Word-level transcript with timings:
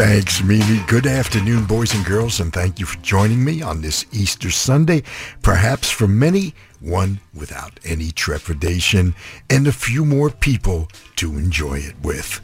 Thanks, 0.00 0.42
Mimi. 0.42 0.82
Good 0.86 1.06
afternoon, 1.06 1.66
boys 1.66 1.94
and 1.94 2.06
girls, 2.06 2.40
and 2.40 2.50
thank 2.50 2.80
you 2.80 2.86
for 2.86 2.98
joining 3.02 3.44
me 3.44 3.60
on 3.60 3.82
this 3.82 4.06
Easter 4.12 4.50
Sunday. 4.50 5.02
Perhaps 5.42 5.90
for 5.90 6.08
many, 6.08 6.54
one 6.80 7.20
without 7.34 7.78
any 7.84 8.10
trepidation, 8.10 9.14
and 9.50 9.66
a 9.66 9.72
few 9.72 10.06
more 10.06 10.30
people 10.30 10.88
to 11.16 11.36
enjoy 11.36 11.80
it 11.80 11.96
with. 12.02 12.40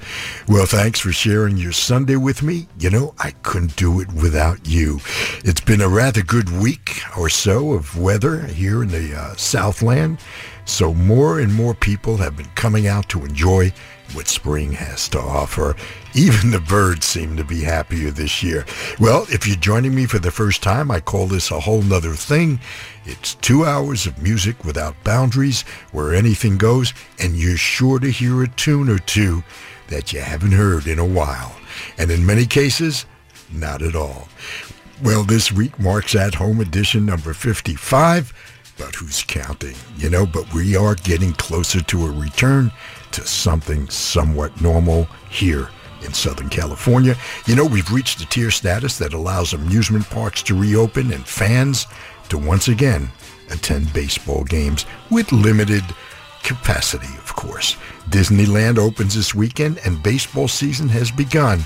Well, 0.47 0.67
thanks 0.67 1.01
for 1.01 1.13
sharing 1.13 1.57
your 1.57 1.73
Sunday 1.73 2.17
with 2.17 2.43
me. 2.43 2.69
You 2.79 2.91
know, 2.91 3.15
I 3.19 3.31
couldn't 3.31 3.75
do 3.77 4.01
it 4.01 4.13
without 4.13 4.69
you. 4.69 5.01
It's 5.43 5.63
been 5.63 5.81
a 5.81 5.89
rather 5.89 6.21
good 6.21 6.51
week 6.61 7.01
or 7.17 7.31
so 7.31 7.73
of 7.73 7.99
weather 7.99 8.43
here 8.43 8.83
in 8.83 8.91
the 8.91 9.19
uh, 9.19 9.35
Southland, 9.37 10.19
so 10.67 10.93
more 10.93 11.41
and 11.41 11.55
more 11.55 11.73
people 11.73 12.19
have 12.19 12.37
been 12.37 12.51
coming 12.55 12.87
out 12.87 13.09
to 13.09 13.25
enjoy 13.25 13.73
what 14.13 14.29
spring 14.29 14.73
has 14.73 15.09
to 15.09 15.19
offer. 15.19 15.75
Even 16.17 16.51
the 16.51 16.61
birds 16.61 17.05
seem 17.05 17.37
to 17.37 17.45
be 17.45 17.61
happier 17.61 18.11
this 18.11 18.43
year. 18.43 18.65
Well, 18.99 19.27
if 19.29 19.47
you're 19.47 19.55
joining 19.55 19.95
me 19.95 20.07
for 20.07 20.19
the 20.19 20.31
first 20.31 20.63
time, 20.63 20.91
I 20.91 20.99
call 20.99 21.27
this 21.27 21.51
a 21.51 21.61
whole 21.61 21.83
nother 21.83 22.15
thing. 22.15 22.59
It's 23.05 23.35
two 23.35 23.67
hours 23.67 24.07
of 24.07 24.23
music 24.23 24.65
without 24.65 25.05
boundaries, 25.05 25.61
where 25.93 26.15
anything 26.15 26.57
goes, 26.57 26.95
and 27.19 27.37
you're 27.37 27.59
sure 27.59 27.99
to 27.99 28.11
hear 28.11 28.43
a 28.43 28.49
tune 28.49 28.89
or 28.89 28.99
two 28.99 29.45
that 29.89 30.15
you 30.15 30.21
haven't 30.21 30.53
heard 30.53 30.87
in 30.87 30.99
a 30.99 31.05
while. 31.05 31.55
And 31.99 32.11
in 32.11 32.25
many 32.25 32.47
cases, 32.47 33.05
not 33.53 33.83
at 33.83 33.95
all. 33.95 34.29
Well, 35.03 35.23
this 35.23 35.53
week 35.53 35.79
marks 35.79 36.15
at 36.15 36.37
home 36.37 36.63
edition 36.63 37.05
number 37.05 37.35
55, 37.35 38.33
but 38.79 38.95
who's 38.95 39.23
counting? 39.23 39.77
You 39.99 40.09
know, 40.09 40.25
but 40.25 40.55
we 40.55 40.77
are 40.77 40.95
getting 40.95 41.35
closer 41.35 41.83
to 41.83 42.07
a 42.07 42.11
return 42.11 42.73
to 43.13 43.27
something 43.27 43.91
somewhat 43.91 44.63
normal 44.63 45.09
here 45.29 45.69
in 46.07 46.15
Southern 46.15 46.49
California. 46.49 47.17
You 47.47 47.57
know, 47.57 47.67
we've 47.67 47.93
reached 47.93 48.23
a 48.23 48.27
tier 48.27 48.51
status 48.51 48.99
that 48.99 49.13
allows 49.13 49.53
amusement 49.53 50.09
parks 50.09 50.43
to 50.45 50.59
reopen 50.59 51.13
and 51.13 51.27
fans 51.27 51.87
to 52.31 52.39
once 52.39 52.69
again 52.69 53.11
attend 53.51 53.93
baseball 53.93 54.45
games 54.45 54.87
with 55.11 55.31
limited 55.33 55.85
capacity, 56.43 57.13
of 57.19 57.35
course. 57.35 57.77
Disneyland 58.09 58.79
opens 58.79 59.15
this 59.15 59.35
weekend 59.35 59.79
and 59.85 60.03
baseball 60.03 60.49
season 60.49 60.89
has 60.89 61.11
begun 61.11 61.61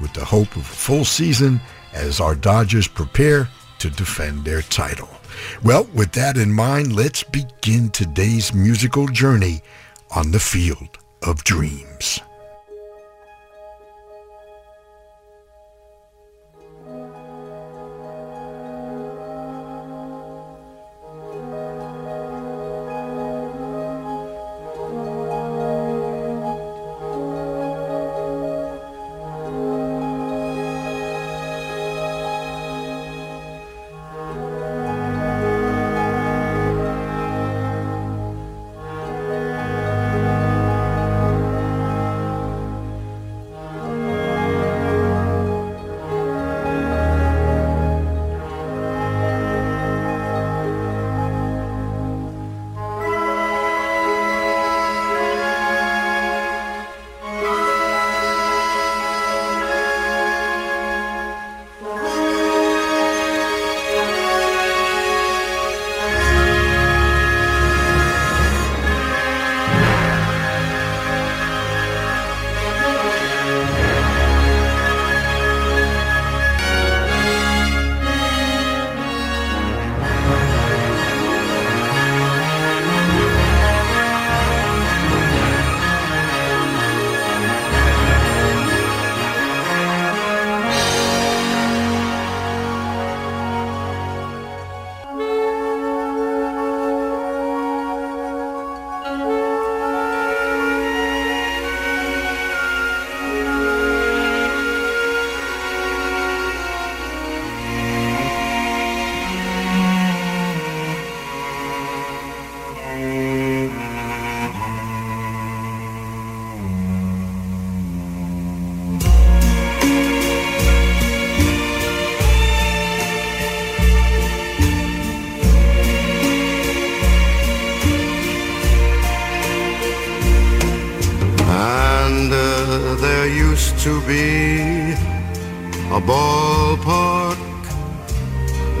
with 0.00 0.12
the 0.12 0.24
hope 0.24 0.54
of 0.56 0.62
a 0.62 0.64
full 0.64 1.04
season 1.04 1.60
as 1.92 2.20
our 2.20 2.34
Dodgers 2.34 2.86
prepare 2.86 3.48
to 3.80 3.90
defend 3.90 4.44
their 4.44 4.62
title. 4.62 5.08
Well, 5.64 5.84
with 5.94 6.12
that 6.12 6.36
in 6.36 6.52
mind, 6.52 6.94
let's 6.94 7.22
begin 7.22 7.90
today's 7.90 8.54
musical 8.54 9.08
journey 9.08 9.62
on 10.14 10.30
the 10.30 10.40
field 10.40 10.98
of 11.22 11.42
dreams. 11.44 12.20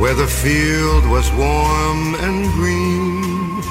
Where 0.00 0.14
the 0.14 0.26
field 0.26 1.04
was 1.10 1.30
warm 1.32 2.14
and 2.26 2.46
green. 2.54 3.62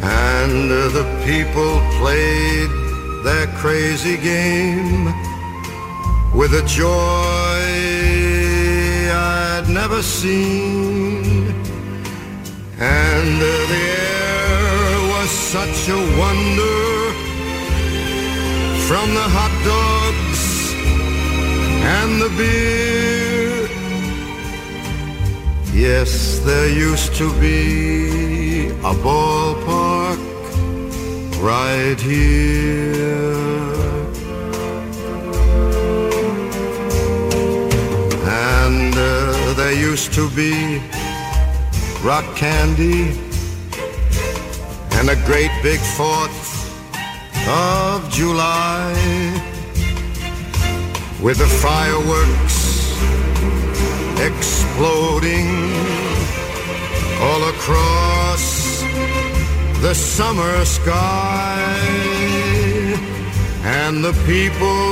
And 0.00 0.70
the 0.98 1.06
people 1.26 1.72
played 2.00 2.70
their 3.26 3.46
crazy 3.62 4.16
game 4.16 5.04
with 6.34 6.54
a 6.54 6.64
joy 6.66 7.60
I'd 9.12 9.66
never 9.68 10.02
seen. 10.02 11.52
And 12.80 13.28
the 13.44 13.58
air 14.00 15.08
was 15.12 15.30
such 15.30 15.80
a 15.90 16.00
wonder 16.22 16.88
from 18.88 19.12
the 19.12 19.28
hot 19.36 19.54
dogs 19.72 20.72
and 21.98 22.22
the 22.22 22.30
beer. 22.38 22.87
Yes, 25.78 26.40
there 26.40 26.68
used 26.68 27.14
to 27.14 27.32
be 27.38 28.66
a 28.82 28.94
ballpark 29.04 30.18
right 31.40 32.00
here. 32.00 33.38
And 38.26 38.92
uh, 38.92 39.54
there 39.54 39.72
used 39.72 40.12
to 40.14 40.28
be 40.30 40.82
rock 42.02 42.26
candy 42.34 43.16
and 44.98 45.10
a 45.10 45.16
great 45.26 45.52
big 45.62 45.78
fourth 45.78 46.42
of 47.46 48.10
July 48.10 48.92
with 51.22 51.38
the 51.38 51.46
fireworks 51.46 52.58
exploding 54.20 55.67
all 57.20 57.42
across 57.48 58.82
the 59.80 59.94
summer 59.94 60.64
sky 60.64 61.68
and 63.64 64.04
the 64.04 64.12
people 64.24 64.82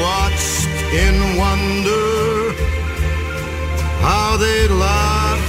watched 0.00 0.68
in 1.04 1.36
wonder 1.36 2.52
how 4.00 4.36
they 4.36 4.68
laugh 4.68 5.44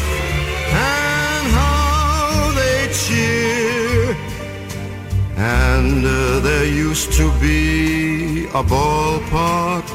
and 0.73 1.47
how 1.59 2.51
they 2.59 2.79
cheer 3.01 4.15
and 5.37 6.05
uh, 6.05 6.39
there 6.39 6.65
used 6.65 7.13
to 7.13 7.31
be 7.39 8.45
a 8.47 8.63
ballpark 8.63 9.85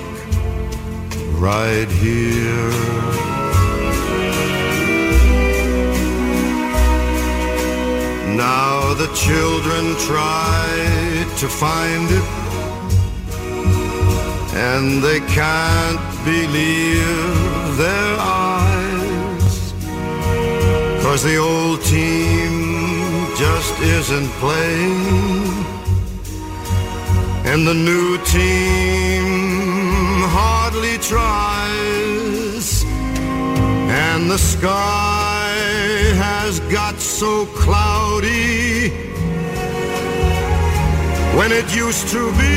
right 1.39 1.89
here. 1.89 3.36
Now 8.37 8.93
the 8.93 9.11
children 9.15 9.97
try 10.11 10.67
to 11.41 11.49
find 11.49 12.07
it 12.11 12.27
and 14.55 15.03
they 15.03 15.21
can't 15.21 16.01
believe 16.23 17.77
their 17.79 18.17
eyes. 18.19 19.73
Cause 21.03 21.23
the 21.23 21.39
old 21.39 21.81
team 21.83 22.53
just 23.39 23.81
isn't 23.81 24.29
playing 24.43 25.47
and 27.51 27.67
the 27.67 27.75
new 27.91 28.19
team 28.25 29.27
hardly 30.37 30.99
tries. 30.99 32.85
And 33.89 34.31
the 34.31 34.39
sky 34.39 35.26
has 36.17 36.61
got 36.73 36.99
so 36.99 37.47
cloudy 37.47 38.89
when 41.37 41.53
it 41.53 41.69
used 41.77 42.09
to 42.09 42.33
be 42.41 42.57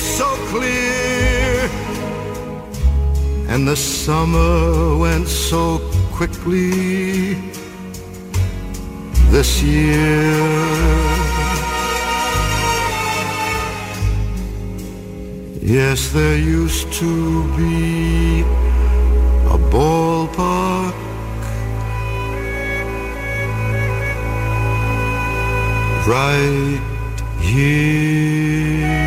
so 0.00 0.28
clear. 0.50 1.68
And 3.48 3.68
the 3.68 3.76
summer 3.76 4.96
went 4.96 5.28
so 5.28 5.78
quickly 6.12 7.34
this 9.30 9.62
year. 9.62 10.86
Yes, 15.60 16.10
there 16.12 16.38
used 16.38 16.92
to 16.94 17.42
be 17.56 18.40
a 19.54 19.58
ballpark 19.72 20.94
right 26.06 26.80
here. 27.40 29.05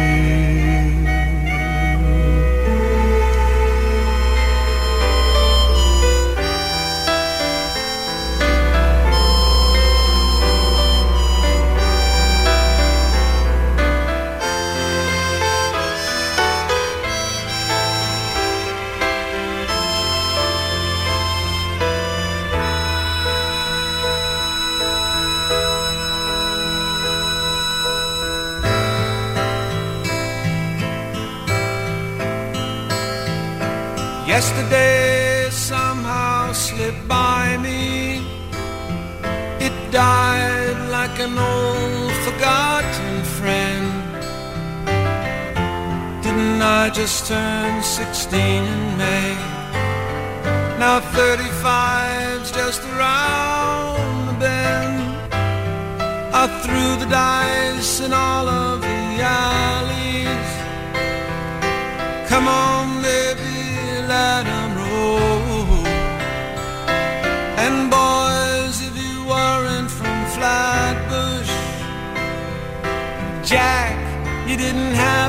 16 48.08 48.40
in 48.64 48.98
May? 48.98 49.36
Now 50.80 51.00
35's 51.02 52.52
just 52.52 52.82
around 52.94 54.28
the 54.28 54.36
bend. 54.44 55.34
I 56.42 56.44
threw 56.64 56.90
the 57.04 57.10
dice 57.12 58.00
in 58.00 58.14
all 58.14 58.48
of 58.48 58.82
the 58.82 59.02
alleys. 59.22 60.50
Come 62.30 62.48
on, 62.48 63.02
baby 63.02 63.50
let 64.10 64.44
them 64.52 64.72
roll. 64.76 65.86
And 67.64 67.78
boys, 67.98 68.76
if 68.88 68.96
you 69.06 69.18
weren't 69.32 69.92
from 69.92 70.18
Flatbush, 70.36 71.54
Jack, 73.52 73.98
you 74.50 74.58
didn't 74.58 74.96
have 75.08 75.29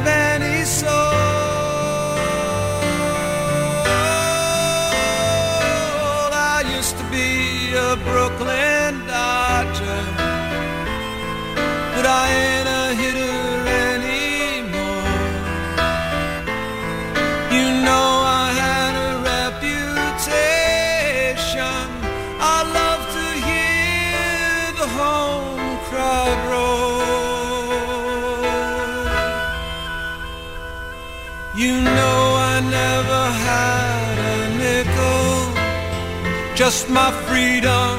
just 36.71 36.89
my 36.89 37.11
freedom, 37.27 37.95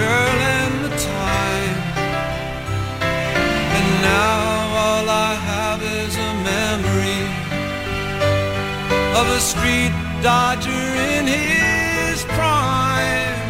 girl, 0.00 0.36
and 0.58 0.74
the 0.86 0.92
time. 0.96 1.78
And 3.76 3.86
now 4.16 4.38
all 4.84 5.06
I 5.30 5.32
have 5.52 5.80
is 6.00 6.12
a 6.28 6.32
memory 6.52 7.22
of 9.18 9.26
a 9.38 9.40
street 9.52 9.94
dodger 10.22 10.86
in 11.16 11.24
his 11.26 12.24
prime. 12.38 13.44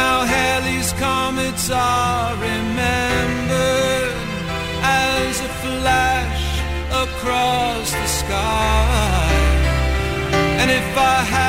Now 0.00 0.16
Halley's 0.34 0.90
comets 1.04 1.68
are 1.70 2.32
remembered 2.50 4.12
as 4.82 5.34
a 5.48 5.52
flash 5.64 6.44
across 7.04 7.86
the 8.00 8.10
sky. 8.22 9.28
And 10.60 10.70
if 10.70 10.88
I 10.96 11.18
had 11.34 11.47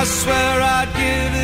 I 0.00 0.04
swear 0.04 0.62
I'd 0.62 0.88
give 0.94 1.39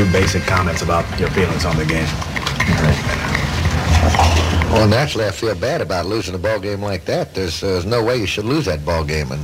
Few 0.00 0.12
basic 0.12 0.42
comments 0.44 0.80
about 0.80 1.04
your 1.20 1.28
feelings 1.28 1.66
on 1.66 1.76
the 1.76 1.84
game. 1.84 2.06
Well, 4.72 4.88
naturally, 4.88 5.26
I 5.26 5.30
feel 5.30 5.54
bad 5.54 5.82
about 5.82 6.06
losing 6.06 6.34
a 6.34 6.38
ball 6.38 6.58
game 6.58 6.80
like 6.80 7.04
that. 7.04 7.34
There's, 7.34 7.62
uh, 7.62 7.66
there's 7.66 7.84
no 7.84 8.02
way 8.02 8.16
you 8.16 8.24
should 8.24 8.46
lose 8.46 8.64
that 8.64 8.82
ball 8.82 9.04
game, 9.04 9.30
and 9.30 9.42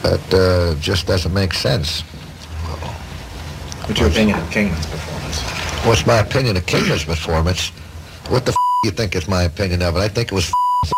that 0.00 0.32
uh, 0.32 0.80
just 0.80 1.06
doesn't 1.06 1.34
make 1.34 1.52
sense. 1.52 2.00
What's 3.84 4.00
your 4.00 4.08
opinion 4.08 4.38
of 4.38 4.50
Kingman's 4.50 4.86
performance? 4.86 5.42
What's 5.84 6.06
my 6.06 6.20
opinion 6.20 6.56
of 6.56 6.64
Kingman's 6.64 7.04
performance? 7.04 7.68
What 8.30 8.46
the 8.46 8.52
f- 8.52 8.56
you 8.84 8.92
think 8.92 9.14
is 9.14 9.28
my 9.28 9.42
opinion 9.42 9.82
of 9.82 9.94
it? 9.96 9.98
I 9.98 10.08
think 10.08 10.32
it 10.32 10.34
was 10.34 10.48
f- 10.48 10.92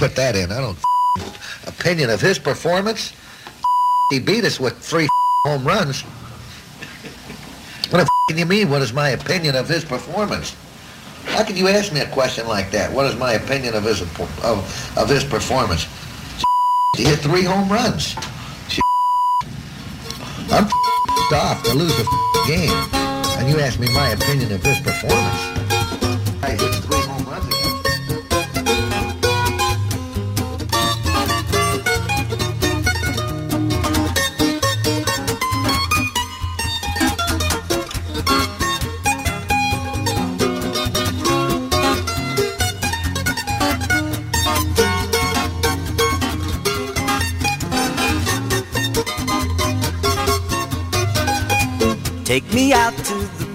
put 0.00 0.16
that 0.16 0.34
in. 0.34 0.50
I 0.50 0.60
don't 0.60 0.76
f- 1.20 1.68
opinion 1.68 2.10
of 2.10 2.20
his 2.20 2.36
performance. 2.36 3.12
He 4.10 4.18
beat 4.18 4.42
us 4.42 4.58
with 4.58 4.76
three 4.76 5.06
home 5.44 5.64
runs. 5.64 6.02
What 7.90 8.06
the 8.28 8.34
you 8.36 8.46
mean? 8.46 8.70
What 8.70 8.82
is 8.82 8.92
my 8.92 9.10
opinion 9.10 9.56
of 9.56 9.68
his 9.68 9.84
performance? 9.84 10.54
How 11.24 11.44
can 11.44 11.56
you 11.56 11.68
ask 11.68 11.92
me 11.92 12.00
a 12.00 12.08
question 12.10 12.46
like 12.46 12.70
that? 12.70 12.92
What 12.92 13.06
is 13.06 13.16
my 13.16 13.32
opinion 13.32 13.74
of 13.74 13.84
his 13.84 14.02
of, 14.02 14.96
of 14.96 15.08
his 15.08 15.24
performance? 15.24 15.86
He 16.96 17.04
hit 17.04 17.18
three 17.20 17.44
home 17.44 17.70
runs. 17.70 18.16
I'm 20.52 20.68
off 21.32 21.62
to 21.62 21.74
lose 21.74 21.98
a 21.98 22.04
game, 22.46 22.70
and 23.38 23.48
you 23.48 23.60
ask 23.60 23.78
me 23.78 23.92
my 23.94 24.08
opinion 24.10 24.52
of 24.52 24.62
his 24.62 24.78
performance. 24.80 25.40
I 26.42 26.50
hit 26.58 26.74
three 26.84 27.00
home 27.02 27.24
runs 27.24 27.59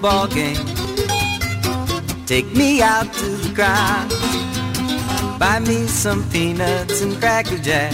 ball 0.06 0.28
game. 0.28 0.64
Take 2.26 2.46
me 2.54 2.80
out 2.80 3.12
to 3.14 3.28
the 3.42 3.52
crowd. 3.56 4.08
Buy 5.36 5.58
me 5.58 5.88
some 5.88 6.22
peanuts 6.30 7.00
and 7.02 7.16
cracker 7.18 7.58
jack. 7.58 7.92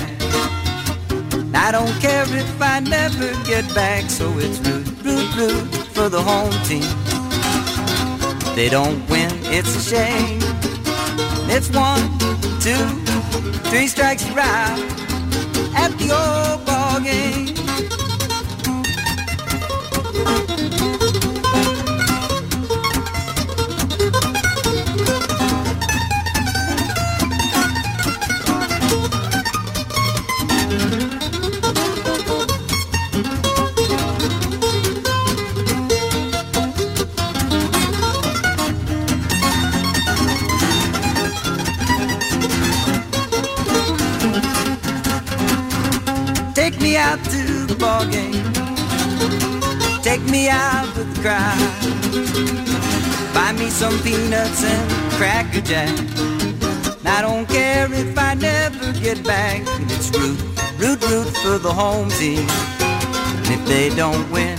I 1.55 1.69
don't 1.73 1.97
care 2.03 2.27
if 2.43 2.61
I 2.61 2.81
never 2.81 3.29
get 3.45 3.65
back, 3.75 4.11
so 4.11 4.31
it's 4.37 4.59
root, 4.61 4.87
root, 5.03 5.29
root 5.37 5.67
for 5.95 6.11
the 6.11 6.21
home 6.21 6.57
team. 6.69 6.91
They 8.57 8.69
don't 8.69 9.01
win, 9.09 9.33
it's 9.57 9.75
a 9.75 9.83
shame. 9.93 10.41
It's 11.55 11.71
one, 11.71 12.05
two, 12.67 12.85
three 13.71 13.87
strikes 13.87 14.29
you're 14.29 14.39
out 14.39 14.79
at 15.83 15.91
the 15.97 16.09
old 16.21 16.67
ball 16.67 17.01
game. 17.01 17.52
Crowd. 51.23 51.57
Buy 53.33 53.53
me 53.53 53.71
some 53.71 53.97
peanuts 54.01 54.65
and 54.65 55.13
cracker 55.13 55.61
jack. 55.61 55.89
I 57.07 57.23
don't 57.23 57.47
care 57.49 57.87
if 57.93 58.19
I 58.19 58.35
never 58.35 58.93
get 59.01 59.23
back. 59.23 59.63
It's 59.95 60.11
root, 60.11 60.39
root, 60.79 61.01
root 61.09 61.29
for 61.43 61.59
the 61.59 61.73
home 61.73 62.11
team. 62.11 62.45
And 63.39 63.49
if 63.57 63.65
they 63.67 63.95
don't 63.95 64.29
win, 64.33 64.59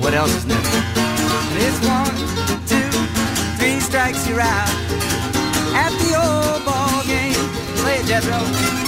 what 0.00 0.14
else 0.14 0.34
is 0.34 0.46
new? 0.46 0.54
And 0.54 1.58
it's 1.66 1.80
one, 1.86 2.16
two, 2.66 2.90
three 3.58 3.78
strikes 3.80 4.26
you're 4.26 4.40
out 4.40 4.70
at 5.84 5.92
the 6.00 6.12
old 6.16 6.64
ball 6.64 7.04
game. 7.04 7.34
Play 7.76 8.02
Jethro. 8.04 8.40
Jackie 8.40 8.83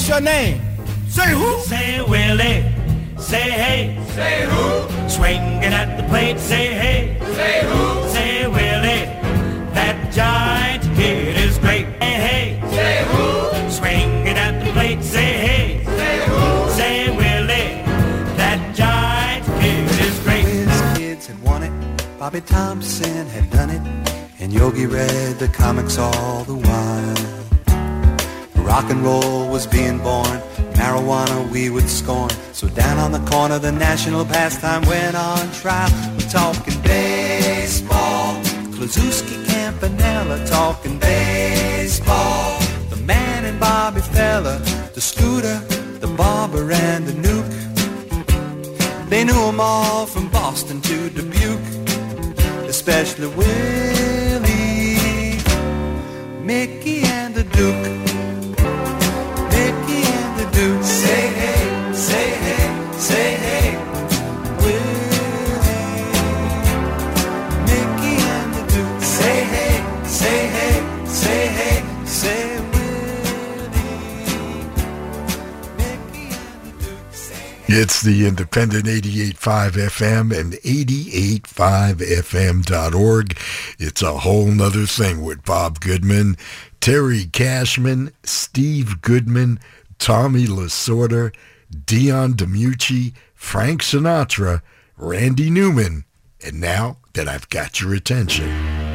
what's 0.00 0.08
your 0.08 0.20
name? 0.22 0.62
Say 1.08 1.30
who? 1.30 1.60
Say 1.60 1.89
And 28.90 29.04
roll 29.04 29.48
was 29.48 29.68
being 29.68 29.98
born, 29.98 30.40
marijuana 30.74 31.48
we 31.52 31.70
would 31.70 31.88
scorn. 31.88 32.30
So 32.52 32.68
down 32.68 32.98
on 32.98 33.12
the 33.12 33.20
corner, 33.30 33.60
the 33.60 33.70
national 33.70 34.24
pastime 34.24 34.82
went 34.82 35.14
on 35.14 35.48
trial. 35.52 35.88
We're 36.18 36.28
talking 36.28 36.74
baseball, 36.82 38.34
Kluszewski 38.74 39.46
Campanella 39.46 40.44
talking 40.44 40.98
baseball. 40.98 42.58
The 42.90 42.96
man 42.96 43.44
and 43.44 43.60
Bobby 43.60 44.00
Feller, 44.00 44.58
the 44.94 45.00
scooter, 45.00 45.60
the 46.00 46.08
barber 46.08 46.72
and 46.72 47.06
the 47.06 47.14
Newk. 47.14 47.46
They 49.08 49.22
knew 49.22 49.40
'em 49.50 49.60
all 49.60 50.06
from 50.06 50.26
Boston 50.30 50.80
to 50.80 51.10
Dubuque, 51.10 51.70
especially 52.68 53.28
Willie, 53.28 55.38
Mickey, 56.42 57.04
and 57.04 57.36
the 57.36 57.44
Duke. 57.44 57.99
The 63.10 63.16
and 63.16 63.50
It's 77.72 78.02
the 78.02 78.26
Independent 78.26 78.86
88.5 78.86 79.70
FM 79.72 80.36
and 80.36 80.54
88.5fm.org. 80.54 83.38
It's 83.78 84.02
a 84.02 84.18
whole 84.18 84.46
nother 84.46 84.86
thing 84.86 85.22
with 85.22 85.44
Bob 85.44 85.78
Goodman, 85.78 86.36
Terry 86.80 87.26
Cashman, 87.26 88.10
Steve 88.24 89.00
Goodman, 89.02 89.60
Tommy 89.98 90.46
Lasorda, 90.46 91.32
Dion 91.70 92.34
DiMucci, 92.34 93.14
Frank 93.34 93.82
Sinatra, 93.82 94.62
Randy 94.96 95.50
Newman, 95.50 96.04
and 96.44 96.60
now 96.60 96.98
that 97.14 97.28
I've 97.28 97.48
got 97.48 97.80
your 97.80 97.94
attention. 97.94 98.89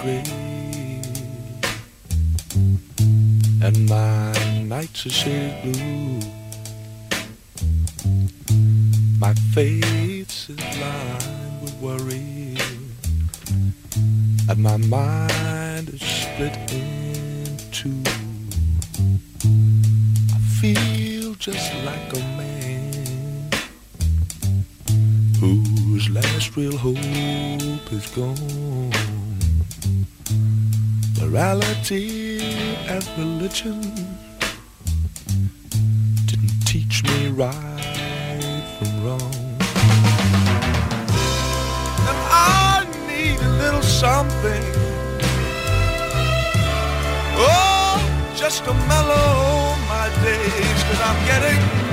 Gray 0.00 0.22
And 3.60 3.88
my 3.88 4.32
nights 4.62 5.04
are 5.06 5.10
shaded 5.10 5.62
blue. 5.62 6.20
My 9.18 9.34
face 9.54 10.48
is 10.48 10.60
lined 10.80 11.62
with 11.62 11.74
worry. 11.82 12.56
And 14.48 14.58
my 14.58 14.76
mind 14.76 15.88
is 15.90 16.00
split 16.00 16.56
in 16.72 17.58
two. 17.72 18.02
I 20.34 20.38
feel 20.60 21.34
just 21.34 21.74
like 21.84 22.12
a 22.14 22.20
man 22.38 23.50
Whose 25.40 26.08
last 26.10 26.56
real 26.56 26.76
hope 26.76 27.92
is 27.92 28.06
gone 28.14 28.57
Morality 31.48 32.40
and 32.88 33.08
religion 33.16 33.80
Didn't 36.26 36.60
teach 36.66 37.02
me 37.04 37.28
right 37.28 38.64
from 38.76 39.02
wrong. 39.02 39.56
And 42.08 42.18
I 42.28 42.84
need 43.08 43.40
a 43.40 43.52
little 43.62 43.80
something. 43.80 44.62
Oh, 47.40 47.96
just 48.36 48.64
to 48.64 48.74
mellow 48.74 49.74
my 49.88 50.10
days 50.22 50.82
Cause 50.84 51.00
I'm 51.00 51.18
getting 51.24 51.87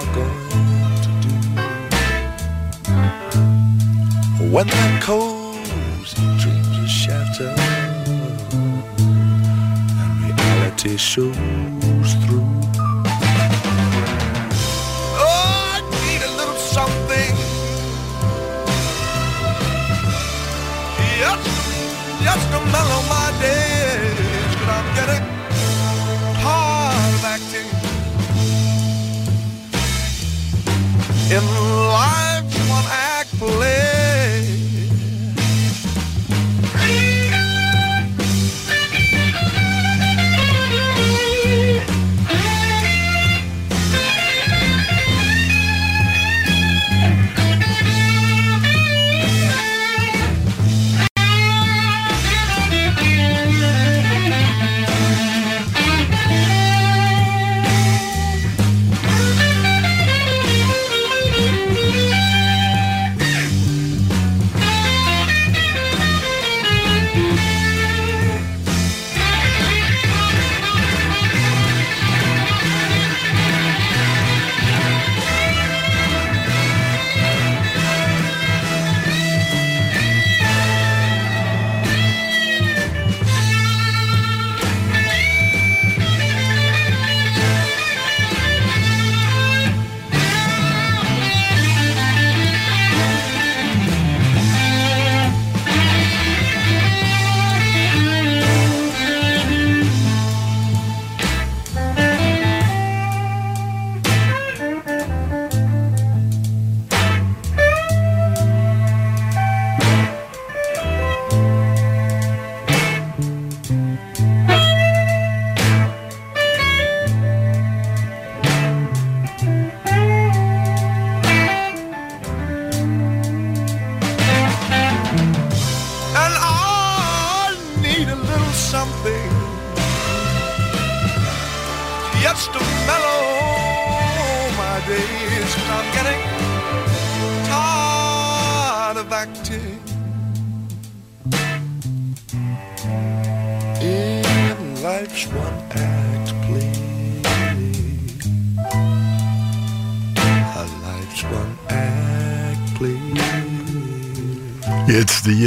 are 0.00 0.14
going 0.14 0.32
to 1.02 1.10
do 1.20 1.34
when 4.50 4.66
that 4.66 5.02
cozy 5.02 6.26
dreams 6.38 6.78
are 6.78 6.88
shattered 6.88 7.58
and 10.00 10.12
reality 10.24 10.96
shows 10.96 12.14
through? 12.24 12.59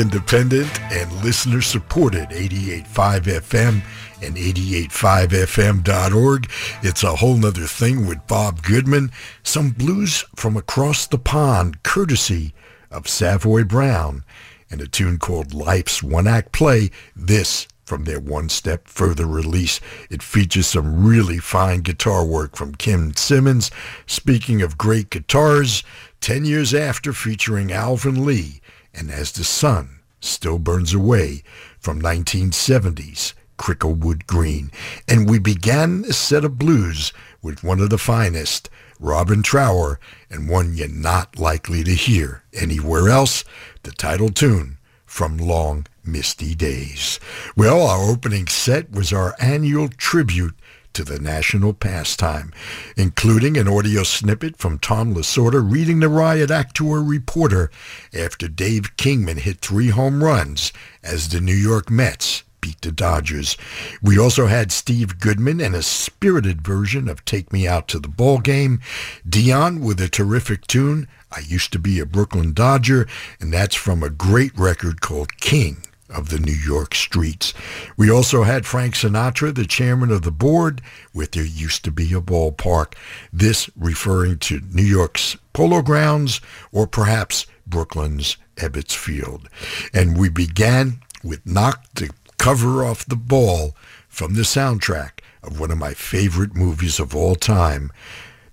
Independent 0.04 0.70
and 0.92 1.10
listener 1.24 1.62
supported 1.62 2.28
88.5 2.32 3.22
FM 3.22 3.82
and 4.22 4.36
88.5fm.org. 4.36 6.52
It's 6.82 7.04
a 7.04 7.16
whole 7.16 7.38
nother 7.38 7.68
thing 7.68 8.06
with 8.06 8.28
Bob 8.28 8.64
Goodman. 8.64 9.12
Some 9.44 9.70
blues 9.70 10.26
from 10.36 10.58
across 10.58 11.08
the 11.08 11.18
pond, 11.18 11.84
courtesy 11.84 12.54
of 12.92 13.08
Savoy 13.08 13.64
Brown, 13.64 14.26
and 14.70 14.82
a 14.82 14.90
tune 14.90 15.20
called 15.20 15.54
Life's 15.54 16.04
One 16.04 16.28
Act 16.28 16.52
Play. 16.52 16.92
This 17.16 17.66
from 17.86 18.04
their 18.04 18.20
One 18.20 18.50
Step 18.50 18.90
Further 18.90 19.26
release. 19.26 19.80
It 20.10 20.22
features 20.22 20.68
some 20.68 21.06
really 21.06 21.38
fine 21.38 21.80
guitar 21.80 22.26
work 22.26 22.58
from 22.58 22.76
Kim 22.76 23.16
Simmonds. 23.16 23.72
Speaking 24.06 24.62
of 24.62 24.78
great 24.78 25.12
guitars, 25.12 25.82
10 26.20 26.44
years 26.44 26.74
after 26.74 27.14
featuring 27.14 27.72
Alvin 27.72 28.26
Lee 28.26 28.60
and 28.94 29.12
As 29.12 29.32
the 29.32 29.44
Sun 29.44 30.00
Still 30.20 30.60
Burns 30.60 30.94
Away 30.94 31.44
from 31.80 32.02
1970's 32.02 33.34
Cricklewood 33.58 34.26
Green. 34.28 34.72
And 35.08 35.30
we 35.30 35.40
began 35.40 36.06
a 36.08 36.14
set 36.14 36.46
of 36.46 36.58
blues 36.58 37.14
with 37.42 37.64
one 37.64 37.80
of 37.80 37.90
the 37.90 37.98
finest, 37.98 38.70
Robin 39.00 39.44
Trower, 39.44 40.00
and 40.30 40.50
one 40.50 40.74
you're 40.76 40.88
not 40.88 41.38
likely 41.38 41.84
to 41.84 41.94
hear 41.94 42.44
anywhere 42.54 43.10
else, 43.10 43.44
the 43.84 43.92
title 43.92 44.30
tune 44.30 44.78
from 45.06 45.38
Long 45.38 45.86
Misty 46.04 46.56
Days. 46.56 47.20
Well, 47.56 47.86
our 47.86 48.10
opening 48.10 48.48
set 48.48 48.92
was 48.92 49.14
our 49.14 49.36
annual 49.40 49.90
tribute 49.90 50.56
to 50.94 51.04
the 51.04 51.20
national 51.20 51.74
pastime, 51.74 52.54
including 52.96 53.58
an 53.58 53.68
audio 53.68 54.04
snippet 54.04 54.58
from 54.58 54.80
Tom 54.80 55.14
Lasorda 55.14 55.62
reading 55.62 56.00
the 56.00 56.10
riot 56.10 56.52
act 56.52 56.76
to 56.76 56.94
a 56.94 57.02
reporter 57.02 57.72
after 58.14 58.48
Dave 58.48 58.96
Kingman 58.98 59.38
hit 59.38 59.60
three 59.60 59.90
home 59.90 60.24
runs 60.24 60.72
as 61.04 61.30
the 61.30 61.42
New 61.42 61.56
York 61.56 61.90
Mets 61.90 62.44
beat 62.62 62.80
the 62.82 62.92
Dodgers. 62.92 63.58
We 64.02 64.18
also 64.18 64.48
had 64.48 64.72
Steve 64.72 65.20
Goodman 65.20 65.60
and 65.60 65.76
a 65.76 65.84
spirited 65.84 66.62
version 66.62 67.10
of 67.10 67.26
Take 67.26 67.52
Me 67.52 67.68
Out 67.68 67.90
to 67.90 68.00
the 68.00 68.08
Ball 68.08 68.40
Game, 68.40 68.80
Dion 69.28 69.82
with 69.82 70.00
a 70.00 70.08
terrific 70.08 70.66
tune, 70.68 71.10
I 71.30 71.40
Used 71.40 71.74
to 71.74 71.80
Be 71.80 72.00
a 72.00 72.06
Brooklyn 72.06 72.54
Dodger, 72.54 73.06
and 73.42 73.52
that's 73.52 73.76
from 73.76 74.02
a 74.02 74.10
great 74.10 74.58
record 74.58 75.02
called 75.02 75.38
King 75.42 75.84
of 76.14 76.30
the 76.30 76.40
New 76.40 76.54
York 76.54 76.96
streets. 76.96 77.54
We 77.98 78.10
also 78.10 78.44
had 78.44 78.66
Frank 78.66 78.96
Sinatra, 78.96 79.54
the 79.54 79.66
chairman 79.66 80.12
of 80.12 80.22
the 80.22 80.32
board, 80.32 80.82
with 81.14 81.32
There 81.32 81.44
Used 81.44 81.84
to 81.86 81.92
Be 81.92 82.14
a 82.14 82.22
Ballpark, 82.22 82.94
this 83.32 83.70
referring 83.76 84.40
to 84.40 84.62
New 84.72 84.84
York's 84.84 85.36
Polo 85.54 85.82
Grounds 85.82 86.42
or 86.72 86.88
perhaps 86.88 87.46
Brooklyn's 87.66 88.38
Ebbets 88.58 88.96
Field. 88.96 89.50
And 89.94 90.18
we 90.18 90.30
began 90.30 91.00
with 91.24 91.46
Knock 91.46 91.86
the 91.96 92.10
cover 92.38 92.84
off 92.84 93.06
the 93.06 93.16
ball 93.16 93.76
from 94.08 94.34
the 94.34 94.42
soundtrack 94.42 95.20
of 95.42 95.60
one 95.60 95.72
of 95.72 95.78
my 95.78 95.94
favorite 95.94 96.56
movies 96.56 97.00
of 97.00 97.16
all 97.16 97.36
time, 97.36 97.92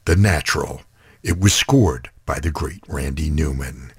The 0.05 0.17
Natural. 0.17 0.83
It 1.23 1.39
was 1.39 1.53
scored 1.53 2.11
by 2.25 2.41
the 2.41 2.51
great 2.51 2.83
Randy 2.89 3.29
Newman. 3.29 3.93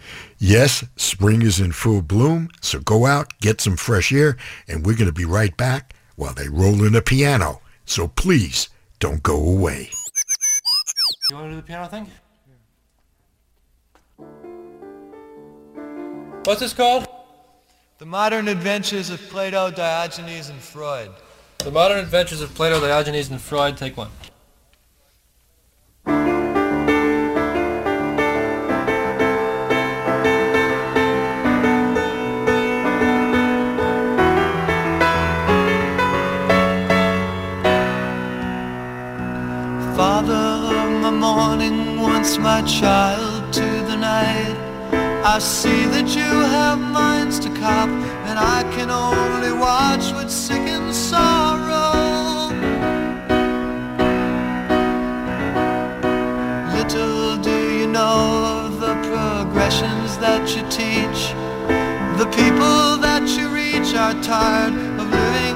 Yes, 0.44 0.84
spring 0.96 1.44
is 1.44 1.60
in 1.60 1.72
full 1.72 2.02
bloom, 2.02 2.50
so 2.62 2.80
go 2.80 3.06
out, 3.06 3.38
get 3.42 3.62
some 3.62 3.78
fresh 3.78 4.12
air, 4.12 4.38
and 4.68 4.84
we're 4.84 4.96
going 4.96 5.06
to 5.06 5.14
be 5.14 5.24
right 5.24 5.56
back 5.56 5.94
while 6.16 6.34
they 6.34 6.50
roll 6.50 6.84
in 6.84 6.96
a 6.96 7.02
piano. 7.02 7.62
So 7.86 8.08
please 8.08 8.68
don't 8.98 9.22
go 9.22 9.36
away. 9.36 9.92
You 11.30 11.36
want 11.36 11.46
to 11.46 11.50
do 11.52 11.56
the 11.58 11.62
piano 11.62 11.88
thing? 11.88 12.10
What's 16.46 16.62
this 16.62 16.74
called? 16.74 17.08
The 18.00 18.08
Modern 18.08 18.48
Adventures 18.48 19.12
of 19.12 19.20
Plato, 19.30 19.70
Diogenes, 19.70 20.50
and 20.50 20.60
Freud. 20.60 21.12
The 21.60 21.70
Modern 21.70 22.00
Adventures 22.00 22.42
of 22.42 22.52
Plato, 22.56 22.80
Diogenes, 22.80 23.30
and 23.30 23.40
Freud. 23.40 23.78
Take 23.78 23.96
one. 23.96 24.10
Once 42.22 42.38
my 42.38 42.62
child 42.62 43.52
to 43.52 43.68
the 43.90 43.98
night. 43.98 44.56
I 45.26 45.40
see 45.40 45.86
that 45.94 46.08
you 46.16 46.32
have 46.56 46.78
minds 46.78 47.40
to 47.40 47.50
cop, 47.50 47.90
and 48.30 48.38
I 48.38 48.62
can 48.76 48.92
only 48.92 49.52
watch 49.52 50.14
with 50.14 50.30
sickened 50.30 50.94
sorrow. 50.94 52.54
Little 56.78 57.38
do 57.38 57.58
you 57.80 57.88
know 57.88 58.66
of 58.66 58.80
the 58.80 58.94
progressions 59.10 60.20
that 60.20 60.44
you 60.56 60.62
teach. 60.70 61.22
The 62.22 62.30
people 62.40 62.98
that 63.08 63.26
you 63.36 63.50
reach 63.50 63.96
are 63.96 64.14
tired 64.22 64.76
of 65.00 65.10
living 65.10 65.51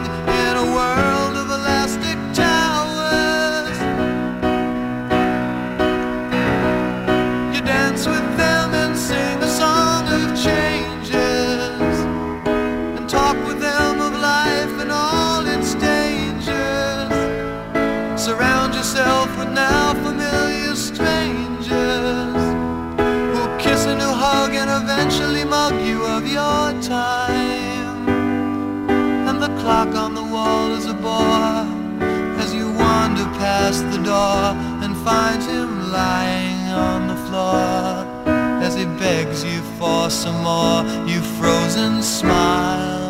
begs 39.06 39.43
you 39.43 39.62
for 39.80 40.10
some 40.10 40.39
more. 40.49 40.82
You 41.12 41.20
frozen 41.38 42.01
smile. 42.01 43.03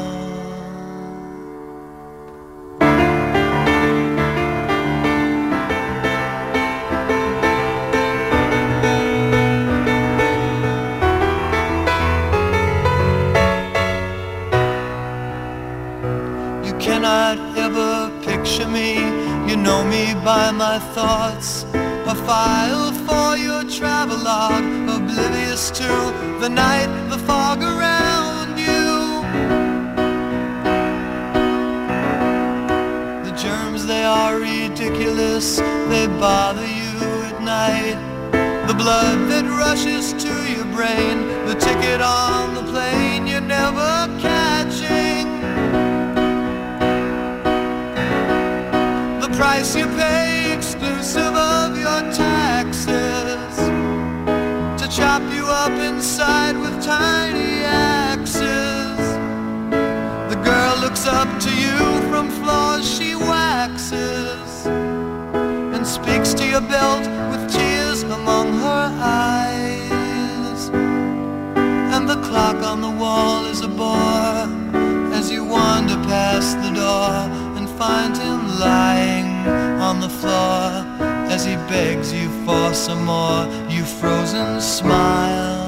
You 16.66 16.74
cannot 16.86 17.38
ever 17.66 17.92
picture 18.28 18.68
me. 18.68 18.90
You 19.50 19.56
know 19.66 19.82
me 19.94 20.04
by 20.30 20.52
my 20.52 20.78
thoughts. 20.96 21.66
A 22.14 22.16
file 22.28 22.92
for 23.08 23.28
your 23.48 23.64
travelogue, 23.78 24.85
oblivious 25.56 25.72
to 25.72 26.40
the 26.42 26.50
night, 26.50 27.10
the 27.10 27.18
fog 27.18 27.64
around 27.64 28.58
you. 28.58 29.22
The 33.24 33.36
germs, 33.38 33.86
they 33.86 34.04
are 34.04 34.40
ridiculous. 34.40 35.58
They 35.58 36.08
bother 36.20 36.68
you 36.68 36.94
at 37.30 37.42
night. 37.42 37.98
The 38.68 38.74
blood 38.74 39.30
that 39.30 39.46
rushes 39.46 40.14
to 40.24 40.34
your 40.52 40.66
brain, 40.76 41.28
the 41.48 41.56
ticket 41.56 42.02
on 42.02 42.56
the 42.56 42.64
plane 42.72 43.28
you're 43.28 43.42
never 43.42 44.08
catching. 44.20 45.26
The 49.22 49.30
price 49.38 49.76
you 49.76 49.86
pay 49.86 50.54
exclusive 50.54 51.36
of 51.36 51.78
your 51.78 52.02
taxes 52.14 53.05
up 55.66 55.80
inside 55.80 56.56
with 56.56 56.76
tiny 56.84 57.64
axes. 57.64 59.00
The 60.32 60.40
girl 60.44 60.78
looks 60.80 61.08
up 61.08 61.28
to 61.40 61.50
you 61.50 61.80
from 62.10 62.30
floors 62.30 62.86
she 62.88 63.16
waxes 63.16 64.68
and 64.68 65.84
speaks 65.88 66.36
to 66.36 66.46
your 66.48 66.62
belt 66.62 67.06
with 67.32 67.52
tears 67.52 68.04
among 68.04 68.60
her 68.60 68.86
eyes. 69.02 70.70
And 71.96 72.08
the 72.08 72.22
clock 72.28 72.58
on 72.58 72.82
the 72.82 72.96
wall 73.02 73.46
is 73.46 73.62
a 73.62 73.68
bore 73.68 74.46
as 75.20 75.32
you 75.32 75.44
wander 75.44 75.98
past 76.08 76.62
the 76.62 76.74
door 76.84 77.10
and 77.58 77.68
find 77.68 78.16
him 78.16 78.60
lying 78.60 79.32
on 79.82 80.00
the 80.00 80.10
floor 80.10 81.05
as 81.36 81.44
he 81.44 81.56
begs 81.68 82.14
you 82.14 82.30
for 82.46 82.74
some 82.74 83.04
more, 83.04 83.46
you 83.70 83.84
frozen 83.84 84.62
smile. 84.62 85.64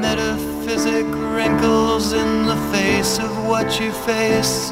metaphysic 0.00 1.06
wrinkles 1.32 2.12
in 2.12 2.46
the 2.46 2.56
face 2.72 3.18
of 3.18 3.32
what 3.46 3.80
you 3.80 3.92
face 3.92 4.70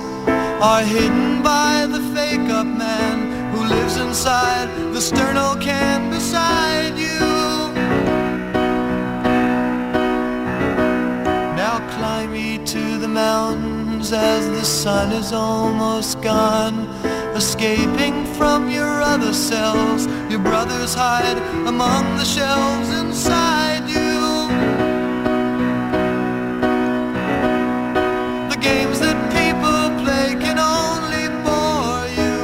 are 0.61 0.83
hidden 0.83 1.43
by 1.43 1.62
sun 14.83 15.13
is 15.13 15.33
almost 15.33 16.21
gone. 16.23 16.89
Escaping 17.37 18.27
from 18.35 18.69
your 18.69 19.01
other 19.01 19.33
selves, 19.33 20.09
your 20.29 20.41
brothers 20.41 20.93
hide 20.93 21.39
among 21.69 22.05
the 22.17 22.25
shelves 22.25 22.89
inside 23.01 23.85
you. 23.89 24.19
The 28.51 28.59
games 28.61 28.99
that 28.99 29.19
people 29.39 29.83
play 30.03 30.35
can 30.45 30.59
only 30.59 31.27
bore 31.47 32.07
you, 32.21 32.41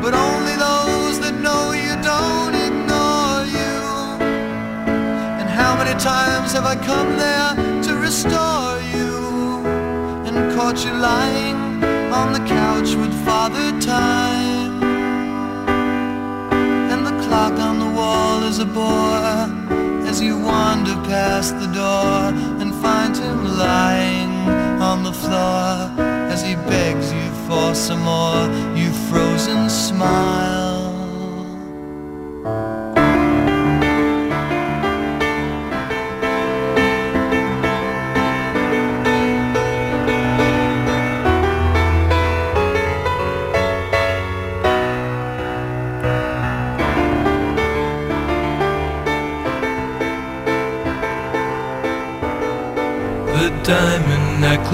but 0.00 0.14
only 0.14 0.54
those 0.68 1.18
that 1.18 1.34
know 1.46 1.72
you 1.72 1.94
don't 2.12 2.54
ignore 2.68 3.42
you. 3.58 3.76
And 5.40 5.48
how 5.50 5.74
many 5.74 5.98
times 5.98 6.52
have 6.52 6.64
I 6.64 6.76
come 6.76 7.16
there 7.16 7.69
caught 10.70 10.84
you 10.84 10.92
lying 10.92 11.82
on 12.12 12.32
the 12.32 12.38
couch 12.46 12.94
with 12.94 13.12
Father 13.24 13.70
Time? 13.80 14.80
And 16.92 17.04
the 17.04 17.16
clock 17.24 17.54
on 17.58 17.80
the 17.80 17.90
wall 17.98 18.44
is 18.44 18.60
a 18.60 18.64
bore 18.64 19.48
as 20.08 20.20
you 20.20 20.38
wander 20.38 20.94
past 21.08 21.58
the 21.58 21.66
door 21.66 22.30
and 22.60 22.72
find 22.76 23.16
him 23.16 23.58
lying 23.58 24.30
on 24.80 25.02
the 25.02 25.12
floor 25.12 25.90
as 26.30 26.40
he 26.40 26.54
begs 26.54 27.12
you 27.12 27.28
for 27.48 27.74
some 27.74 28.02
more. 28.02 28.46
You 28.76 28.92
frozen 29.10 29.68
smile. 29.68 30.69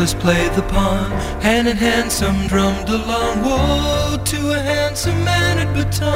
Necklace 0.07 0.23
played 0.23 0.53
the 0.53 0.63
pawn, 0.73 1.11
hand 1.41 1.69
in 1.69 1.77
hand 1.77 2.11
some 2.13 2.47
drummed 2.47 2.89
along. 2.89 3.43
Woe 3.43 4.19
to 4.25 4.53
a 4.53 4.59
handsome 4.59 5.25
man 5.25 5.59
at 5.59 5.75
baton. 5.75 6.07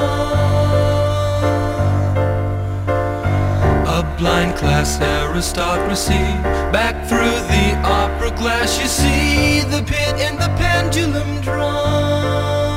A 3.87 4.17
blind 4.19 4.57
class 4.57 5.01
aristocracy, 5.01 6.25
back 6.73 7.09
through 7.09 7.41
the 7.49 7.77
opera 7.85 8.31
glass 8.37 8.79
you 8.81 8.87
see 8.87 9.61
the 9.61 9.83
pit 9.83 10.15
and 10.21 10.39
the 10.39 10.49
pendulum 10.57 11.41
drum. 11.41 12.70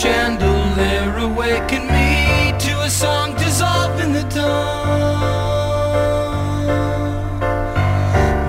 Chandelier 0.00 1.14
awaken 1.18 1.82
me 1.82 2.56
to 2.58 2.72
a 2.80 2.88
song 2.88 3.34
dissolved 3.36 4.02
in 4.02 4.12
the 4.14 4.22
dawn. 4.34 5.20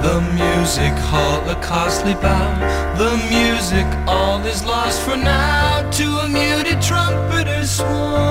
The 0.01 0.21
music 0.41 0.93
hall 1.09 1.41
a 1.49 1.55
costly 1.61 2.13
bow, 2.13 2.51
the 2.97 3.17
music 3.35 3.85
all 4.07 4.39
is 4.45 4.63
lost 4.63 5.01
for 5.01 5.17
now 5.17 5.89
to 5.91 6.05
a 6.23 6.29
muted 6.29 6.81
trumpeter's 6.81 7.71
swan. 7.71 8.30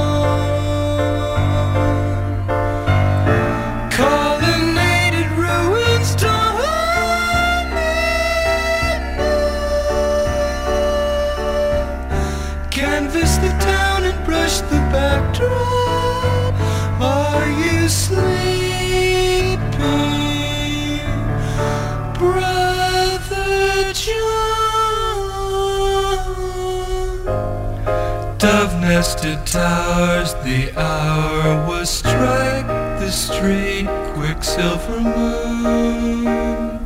Dove 29.00 29.46
towers, 29.46 30.34
the 30.44 30.78
hour 30.78 31.66
was 31.66 31.88
strike 31.88 32.66
the 33.00 33.10
street, 33.10 33.86
quicksilver 34.12 35.00
moon. 35.00 36.84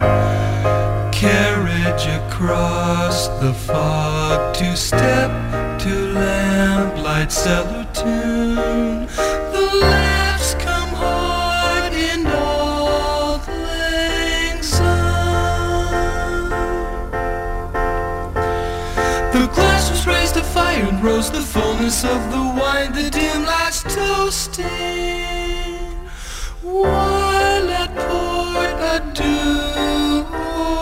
Carriage 1.11 2.07
across 2.07 3.27
the 3.41 3.53
fog 3.53 4.55
to 4.55 4.77
step 4.77 5.29
to 5.81 6.13
lamplight 6.13 7.33
cellar 7.33 7.84
the 22.03 22.09
of 22.09 22.31
the 22.31 22.39
wine, 22.61 22.93
the 22.93 23.11
dim 23.11 23.45
lights 23.45 23.83
toasting. 23.83 24.67
While 26.63 27.71
at 27.71 27.95
port 27.95 28.75
adieu 28.95 30.27
or. 30.31 30.75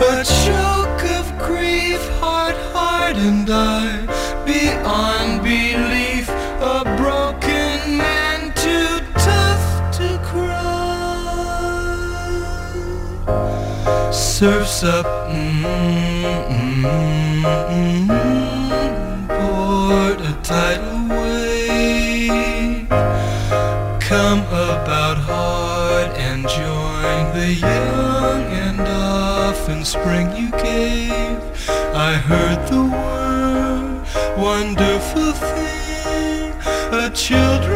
A 0.00 0.24
choke 0.24 1.04
of 1.18 1.26
grief, 1.38 2.02
heart 2.20 2.56
hardened 2.72 3.50
I, 3.50 4.06
beyond 4.46 5.42
belief, 5.42 6.28
a 6.28 6.84
broken 6.96 7.96
man 7.96 8.52
too 8.54 9.00
tough 9.14 9.66
to 9.98 10.08
cry. 10.24 10.58
Surfs 14.12 14.82
up, 14.84 15.06
mm, 15.30 15.62
mm, 15.62 16.07
port 19.28 20.20
a 20.20 20.36
tidal 20.42 21.08
wave. 21.08 22.88
Come 24.00 24.40
about 24.46 25.18
hard 25.18 26.10
and 26.16 26.48
join 26.48 27.32
the 27.38 27.54
young 27.54 28.42
and 28.64 28.80
often 28.80 29.84
spring 29.84 30.34
you 30.36 30.50
gave. 30.50 31.40
I 31.94 32.14
heard 32.14 32.60
the 32.68 32.82
word, 32.82 34.04
wonderful 34.36 35.32
thing, 35.32 36.52
a 36.92 37.10
children's 37.10 37.67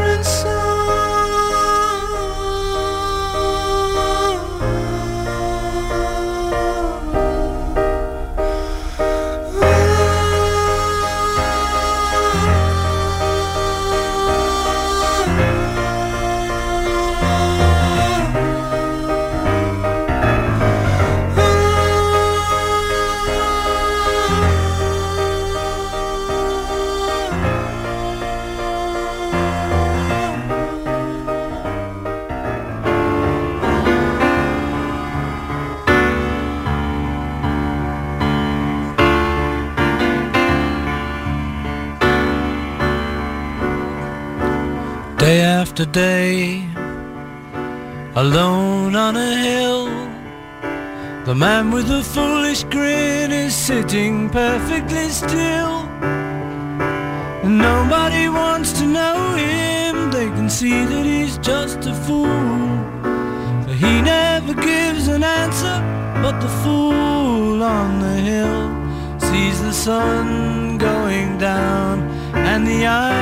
perfectly 54.33 55.09
still. 55.09 55.83
Nobody 57.43 58.29
wants 58.29 58.73
to 58.79 58.85
know 58.87 59.35
him, 59.35 60.09
they 60.09 60.25
can 60.25 60.49
see 60.49 60.85
that 60.85 61.05
he's 61.05 61.37
just 61.37 61.85
a 61.85 61.93
fool. 61.93 62.65
For 63.63 63.73
he 63.73 64.01
never 64.01 64.55
gives 64.55 65.07
an 65.07 65.23
answer, 65.23 65.77
but 66.23 66.39
the 66.41 66.51
fool 66.63 67.61
on 67.61 67.99
the 67.99 68.15
hill 68.29 68.63
sees 69.19 69.61
the 69.61 69.71
sun 69.71 70.79
going 70.79 71.37
down 71.37 72.01
and 72.33 72.65
the 72.65 72.87
eye. 72.87 73.12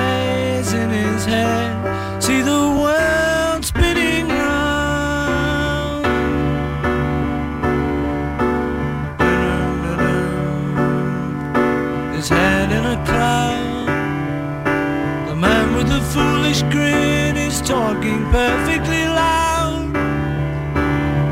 perfectly 18.31 19.03
loud, 19.05 19.91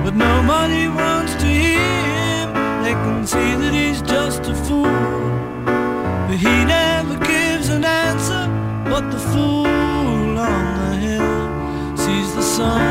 but 0.03 0.13
nobody 0.15 0.89
wants 0.89 1.33
to 1.35 1.47
hear 1.47 1.79
him. 1.79 2.47
They 2.83 2.93
can 2.93 3.25
see 3.25 3.55
that 3.61 3.73
he's 3.73 4.01
just 4.01 4.41
a 4.53 4.55
fool, 4.65 4.83
but 6.27 6.37
he 6.45 6.55
never 6.65 7.15
gives 7.25 7.69
an 7.69 7.85
answer. 7.85 8.43
But 8.91 9.11
the 9.11 9.19
fool 9.31 10.37
on 10.37 10.67
the 10.81 10.95
hill 11.05 11.97
sees 11.97 12.35
the 12.35 12.41
sun. 12.41 12.88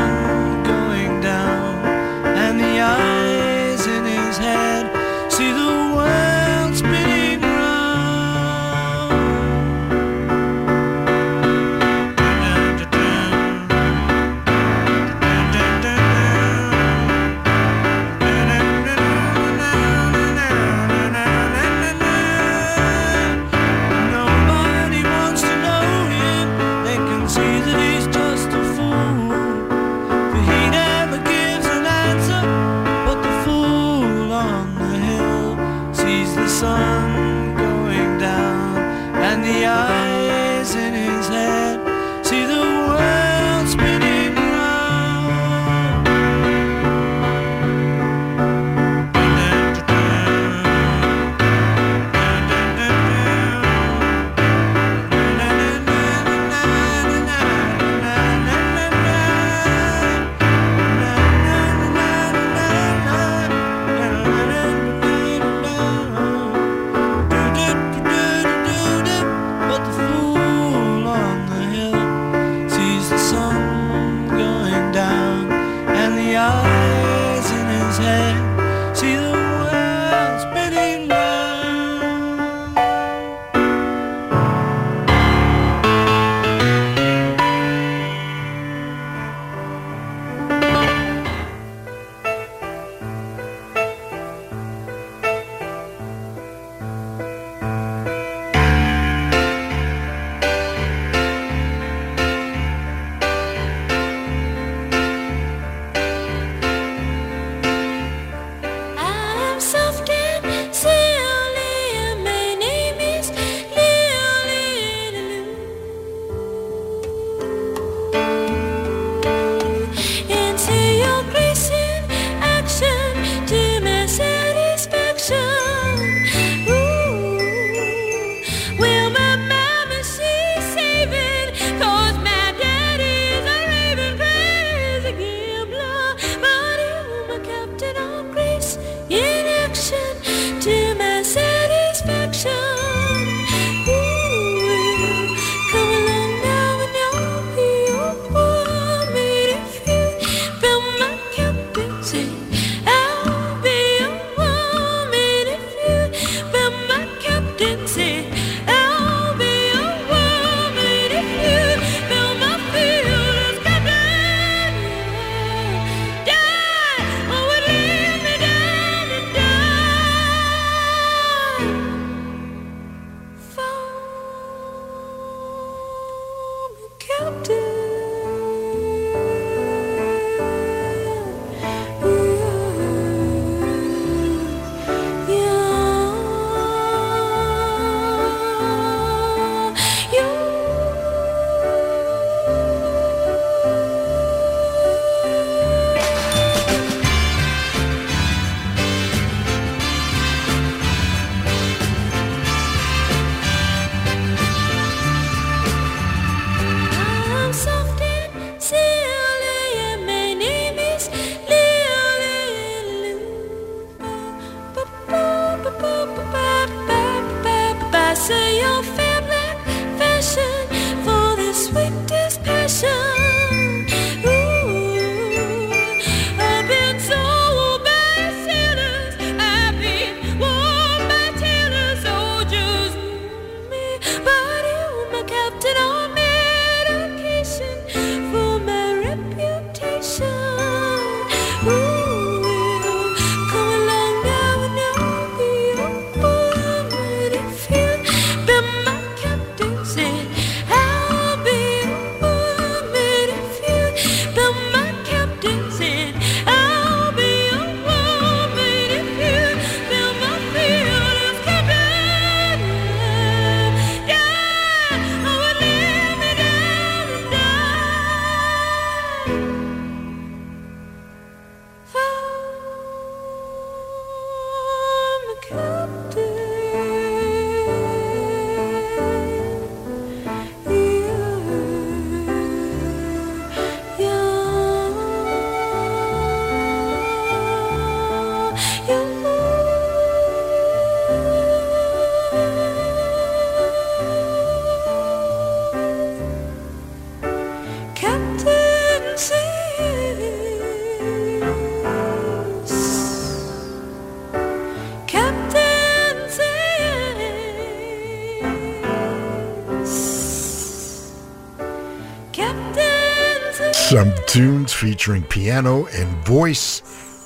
Featuring 314.79 315.23
piano 315.23 315.87
and 315.87 316.07
voice, 316.25 316.79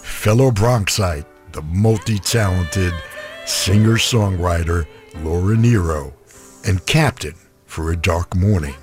fellow 0.03 0.49
Bronxite, 0.49 1.27
the 1.51 1.61
multi-talented 1.61 2.95
singer-songwriter 3.45 4.87
Laura 5.17 5.55
Nyro, 5.55 6.15
and 6.65 6.83
Captain 6.87 7.35
for 7.67 7.91
a 7.91 7.95
Dark 7.95 8.35
Morning. 8.35 8.73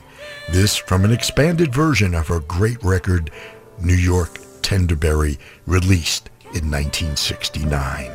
This 0.52 0.76
from 0.76 1.04
an 1.04 1.10
expanded 1.10 1.74
version 1.74 2.14
of 2.14 2.28
her 2.28 2.38
great 2.38 2.80
record, 2.84 3.32
New 3.80 3.92
York 3.92 4.38
Tendaberry, 4.62 5.38
released 5.66 6.30
in 6.54 6.70
1969. 6.70 8.12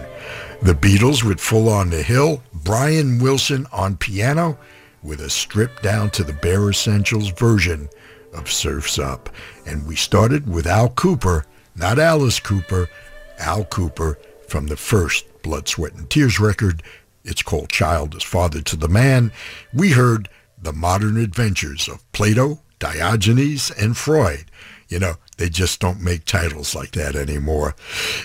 The 0.61 0.73
Beatles 0.73 1.21
with 1.21 1.41
Fool 1.41 1.67
on 1.67 1.89
the 1.89 2.01
Hill, 2.01 2.41
Brian 2.53 3.19
Wilson 3.19 3.67
on 3.73 3.97
piano, 3.97 4.57
with 5.03 5.19
a 5.19 5.29
stripped 5.29 5.83
down 5.83 6.11
to 6.11 6.23
the 6.23 6.31
bare 6.31 6.69
essentials 6.69 7.27
version 7.31 7.89
of 8.35 8.51
Surf's 8.51 8.99
Up. 8.99 9.29
And 9.65 9.87
we 9.87 9.95
started 9.95 10.47
with 10.47 10.67
Al 10.67 10.89
Kooper, 10.89 11.45
not 11.75 11.99
Alice 11.99 12.39
Cooper, 12.39 12.89
Al 13.39 13.65
Kooper 13.65 14.17
from 14.47 14.67
the 14.67 14.77
first 14.77 15.25
Blood, 15.41 15.67
Sweat, 15.67 15.93
and 15.93 16.09
Tears 16.09 16.39
record. 16.39 16.81
It's 17.23 17.41
called 17.41 17.69
Child 17.69 18.15
is 18.15 18.23
Father 18.23 18.61
to 18.61 18.75
the 18.75 18.87
Man. 18.87 19.31
We 19.73 19.91
heard 19.91 20.29
The 20.61 20.73
Modern 20.73 21.17
Adventures 21.17 21.87
of 21.87 22.09
Plato, 22.11 22.61
Diogenes, 22.79 23.71
and 23.71 23.97
Freud. 23.97 24.45
You 24.87 24.99
know, 24.99 25.15
they 25.37 25.49
just 25.49 25.79
don't 25.79 26.01
make 26.01 26.25
titles 26.25 26.73
like 26.73 26.91
that 26.91 27.15
anymore. 27.15 27.75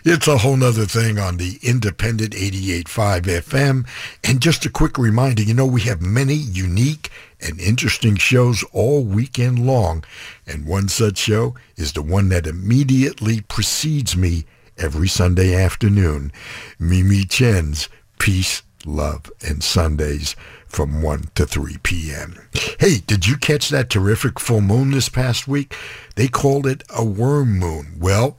It's 0.05 0.29
a 0.29 0.39
whole 0.39 0.57
nother 0.57 0.87
thing 0.87 1.19
on 1.19 1.37
the 1.37 1.59
independent 1.63 2.33
88.5 2.33 3.23
FM. 3.23 3.87
And 4.23 4.41
just 4.41 4.65
a 4.65 4.71
quick 4.71 4.97
reminder, 4.97 5.43
you 5.43 5.55
know, 5.55 5.67
we 5.67 5.83
have 5.83 6.01
many 6.01 6.35
unique 6.35 7.11
and 7.41 7.61
interesting 7.61 8.17
shows 8.17 8.63
all 8.73 9.03
weekend 9.03 9.65
long. 9.67 10.05
And 10.47 10.67
one 10.67 10.89
such 10.89 11.19
show 11.19 11.55
is 11.77 11.93
the 11.93 12.03
one 12.03 12.29
that 12.29 12.47
immediately 12.47 13.41
precedes 13.43 14.17
me 14.17 14.45
every 14.79 15.09
Sunday 15.09 15.55
afternoon, 15.55 16.33
Mimi 16.79 17.25
Chen's 17.25 17.89
Peace, 18.19 18.63
Love, 18.85 19.31
and 19.47 19.63
Sundays 19.65 20.37
from 20.71 21.03
1 21.03 21.31
to 21.35 21.45
3 21.45 21.79
p.m. 21.83 22.49
Hey, 22.79 22.99
did 23.07 23.27
you 23.27 23.37
catch 23.37 23.69
that 23.69 23.91
terrific 23.91 24.41
full 24.41 24.61
moon 24.61 24.93
this 24.93 25.09
past 25.09 25.47
week? 25.47 25.77
They 26.17 26.29
called 26.29 26.67
it 26.67 26.83
a 26.89 27.05
worm 27.05 27.59
moon. 27.59 27.97
Well, 27.99 28.39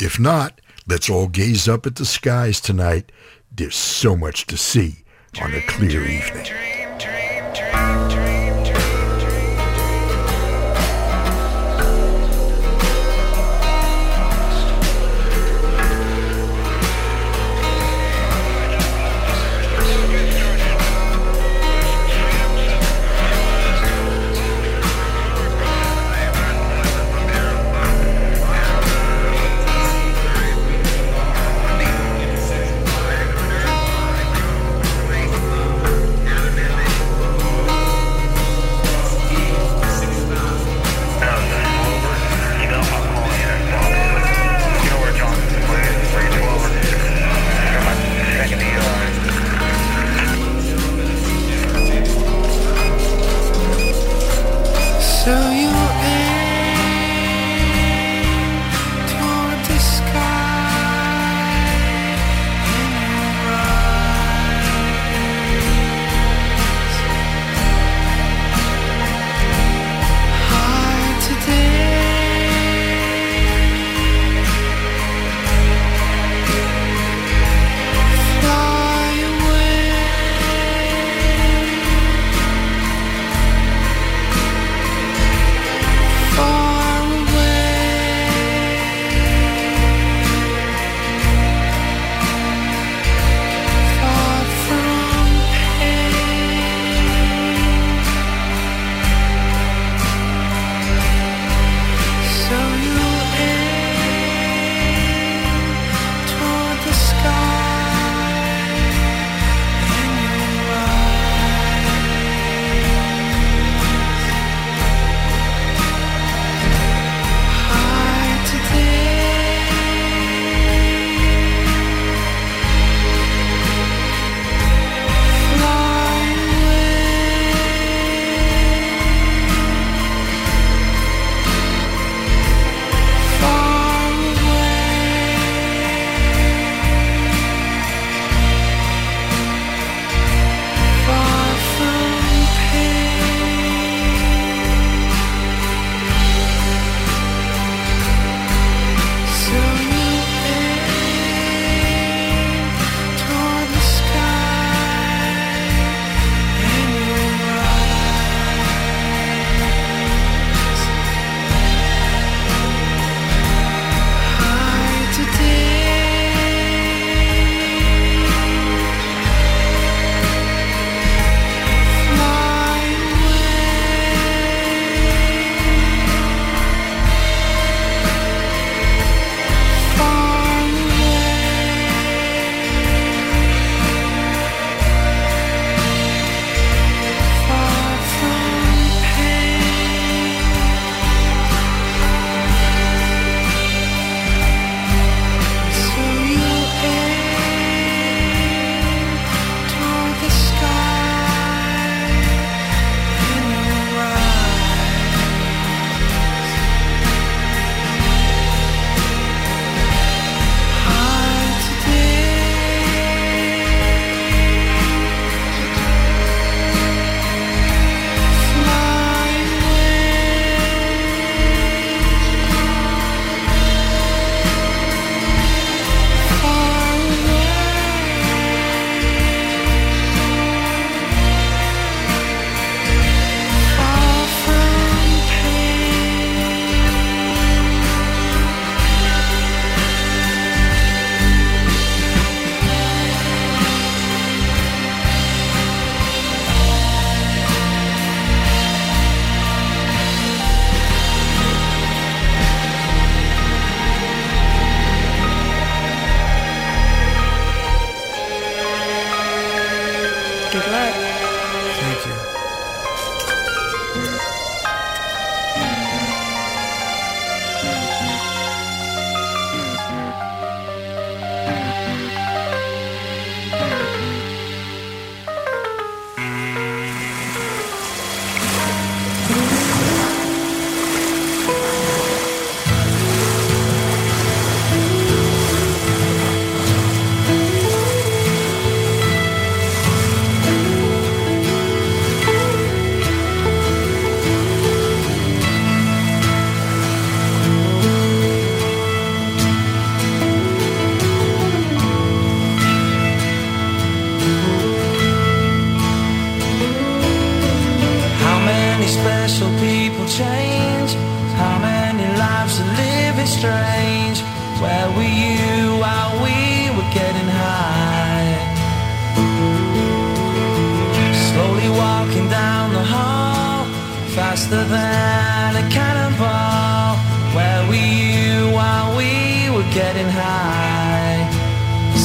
if 0.00 0.18
not, 0.18 0.60
let's 0.86 1.10
all 1.10 1.28
gaze 1.28 1.68
up 1.68 1.86
at 1.86 1.96
the 1.96 2.06
skies 2.06 2.60
tonight. 2.60 3.12
There's 3.54 3.76
so 3.76 4.16
much 4.16 4.46
to 4.46 4.56
see 4.56 5.04
on 5.40 5.52
a 5.52 5.60
clear 5.66 6.04
evening. 6.04 6.44
good 6.44 8.11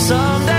Someday 0.08 0.58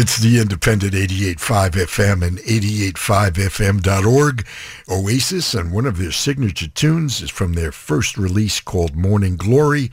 It's 0.00 0.16
the 0.16 0.40
independent 0.40 0.94
88.5 0.94 1.72
FM 1.72 2.26
and 2.26 2.38
88.5fm.org. 2.38 4.46
Oasis 4.88 5.52
and 5.52 5.70
one 5.70 5.84
of 5.84 5.98
their 5.98 6.10
signature 6.10 6.68
tunes 6.68 7.20
is 7.20 7.28
from 7.28 7.52
their 7.52 7.70
first 7.70 8.16
release 8.16 8.60
called 8.60 8.96
Morning 8.96 9.36
Glory. 9.36 9.90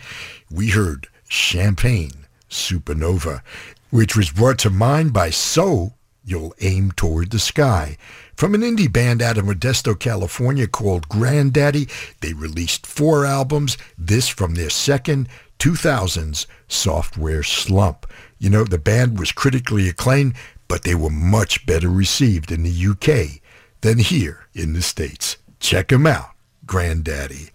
We 0.50 0.70
heard 0.70 1.10
Champagne 1.28 2.26
Supernova, 2.50 3.42
which 3.90 4.16
was 4.16 4.30
brought 4.30 4.60
to 4.60 4.70
mind 4.70 5.12
by 5.12 5.30
So 5.30 5.96
You'll 6.24 6.56
Aim 6.62 6.94
Toward 6.94 7.32
the 7.32 7.40
Sky. 7.40 7.98
From 8.34 8.56
an 8.56 8.62
indie 8.62 8.90
band 8.90 9.22
out 9.22 9.38
of 9.38 9.44
Modesto, 9.44 10.00
California 10.00 10.68
called 10.68 11.10
Grandaddy, 11.10 11.90
they 12.22 12.32
released 12.32 12.88
four 12.88 13.26
albums, 13.26 13.78
this 13.98 14.30
from 14.30 14.56
their 14.56 14.70
second 14.70 15.28
2000s 15.60 16.46
Sophtware 16.70 17.46
Slump. 17.46 18.06
You 18.40 18.50
know, 18.50 18.64
the 18.64 18.78
band 18.78 19.20
was 19.20 19.32
critically 19.32 19.90
acclaimed, 19.90 20.36
but 20.68 20.84
they 20.84 20.96
were 20.96 21.10
much 21.10 21.66
better 21.66 21.90
received 21.90 22.52
in 22.52 22.64
the 22.64 22.88
UK 22.88 23.42
than 23.82 24.00
here 24.00 24.48
in 24.54 24.74
the 24.74 24.82
States. 24.82 25.38
Check 25.60 25.90
them 25.90 26.06
out, 26.06 26.32
Grandaddy. 26.66 27.52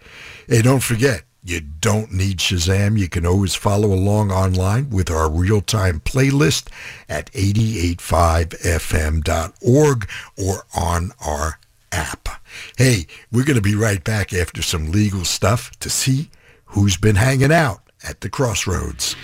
Hey, 0.49 0.63
don't 0.63 0.83
forget, 0.83 1.23
you 1.45 1.61
don't 1.61 2.13
need 2.13 2.39
Shazam. 2.39 2.99
You 2.99 3.09
can 3.09 3.27
always 3.27 3.55
follow 3.55 3.93
along 3.93 4.31
online 4.31 4.91
with 4.91 5.11
our 5.11 5.31
real-time 5.31 6.01
playlist 6.01 6.69
at 7.09 7.33
885fm.org 7.33 10.09
or 10.39 10.65
on 10.75 11.13
our 11.25 11.59
app. 11.91 12.29
Hey, 12.77 13.07
we're 13.31 13.45
going 13.45 13.57
to 13.57 13.63
be 13.63 13.75
right 13.75 14.05
back 14.05 14.33
after 14.33 14.63
some 14.63 14.93
legal 14.93 15.25
stuff 15.25 15.71
to 15.81 15.91
see 15.91 16.31
who's 16.67 16.97
been 16.97 17.17
hanging 17.17 17.53
out 17.53 17.81
at 18.07 18.21
the 18.21 18.31
crossroads. 18.31 19.17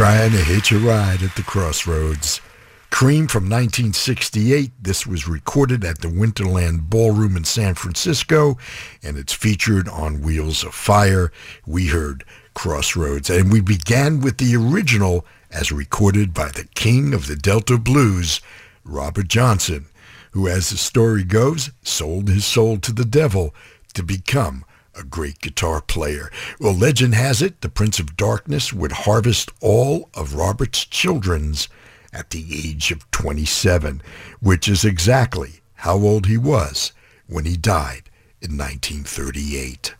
Trying 0.00 0.30
to 0.30 0.38
hitch 0.38 0.72
a 0.72 0.78
ride 0.78 1.22
at 1.22 1.36
the 1.36 1.42
crossroads. 1.42 2.40
Cream 2.88 3.28
from 3.28 3.50
1968. 3.50 4.70
This 4.80 5.06
was 5.06 5.28
recorded 5.28 5.84
at 5.84 5.98
the 5.98 6.08
Winterland 6.08 6.88
Ballroom 6.88 7.36
in 7.36 7.44
San 7.44 7.74
Francisco, 7.74 8.56
and 9.02 9.18
it's 9.18 9.34
featured 9.34 9.90
on 9.90 10.22
Wheels 10.22 10.64
of 10.64 10.74
Fire. 10.74 11.30
We 11.66 11.88
heard 11.88 12.24
Crossroads, 12.54 13.28
and 13.28 13.52
we 13.52 13.60
began 13.60 14.20
with 14.20 14.38
the 14.38 14.56
original 14.56 15.26
as 15.50 15.70
recorded 15.70 16.32
by 16.32 16.48
the 16.48 16.66
king 16.74 17.12
of 17.12 17.26
the 17.26 17.36
Delta 17.36 17.76
Blues, 17.76 18.40
Robert 18.84 19.28
Johnson, 19.28 19.84
who, 20.30 20.48
as 20.48 20.70
the 20.70 20.78
story 20.78 21.24
goes, 21.24 21.72
sold 21.82 22.28
his 22.28 22.46
soul 22.46 22.78
to 22.78 22.92
the 22.94 23.04
devil 23.04 23.54
to 23.92 24.02
become 24.02 24.64
a 24.94 25.04
great 25.04 25.40
guitar 25.40 25.80
player. 25.80 26.30
Well, 26.58 26.74
legend 26.74 27.14
has 27.14 27.42
it 27.42 27.60
the 27.60 27.68
Prince 27.68 27.98
of 27.98 28.16
Darkness 28.16 28.72
would 28.72 28.92
harvest 28.92 29.50
all 29.60 30.10
of 30.14 30.34
Robert's 30.34 30.84
children's 30.84 31.68
at 32.12 32.30
the 32.30 32.44
age 32.50 32.90
of 32.90 33.10
27, 33.10 34.02
which 34.40 34.68
is 34.68 34.84
exactly 34.84 35.60
how 35.74 35.96
old 35.96 36.26
he 36.26 36.36
was 36.36 36.92
when 37.26 37.44
he 37.44 37.56
died 37.56 38.10
in 38.40 38.56
1938. 38.56 39.94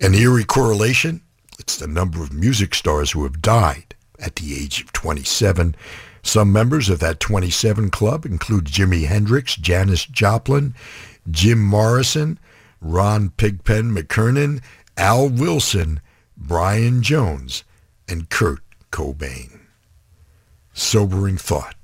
An 0.00 0.14
eerie 0.14 0.44
correlation? 0.44 1.22
It's 1.58 1.76
the 1.76 1.86
number 1.86 2.22
of 2.22 2.32
music 2.32 2.74
stars 2.74 3.12
who 3.12 3.24
have 3.24 3.42
died 3.42 3.94
at 4.18 4.36
the 4.36 4.56
age 4.56 4.80
of 4.82 4.92
27. 4.92 5.74
Some 6.22 6.52
members 6.52 6.88
of 6.88 6.98
that 7.00 7.20
27 7.20 7.90
club 7.90 8.24
include 8.26 8.66
Jimi 8.66 9.06
Hendrix, 9.06 9.56
Janis 9.56 10.04
Joplin, 10.04 10.74
Jim 11.30 11.62
Morrison, 11.62 12.38
Ron 12.80 13.30
Pigpen 13.30 13.94
McKernan, 13.94 14.62
Al 14.96 15.28
Wilson, 15.28 16.00
Brian 16.36 17.02
Jones, 17.02 17.64
and 18.08 18.30
Kurt 18.30 18.60
Cobain. 18.90 19.60
Sobering 20.72 21.36
thought. 21.36 21.74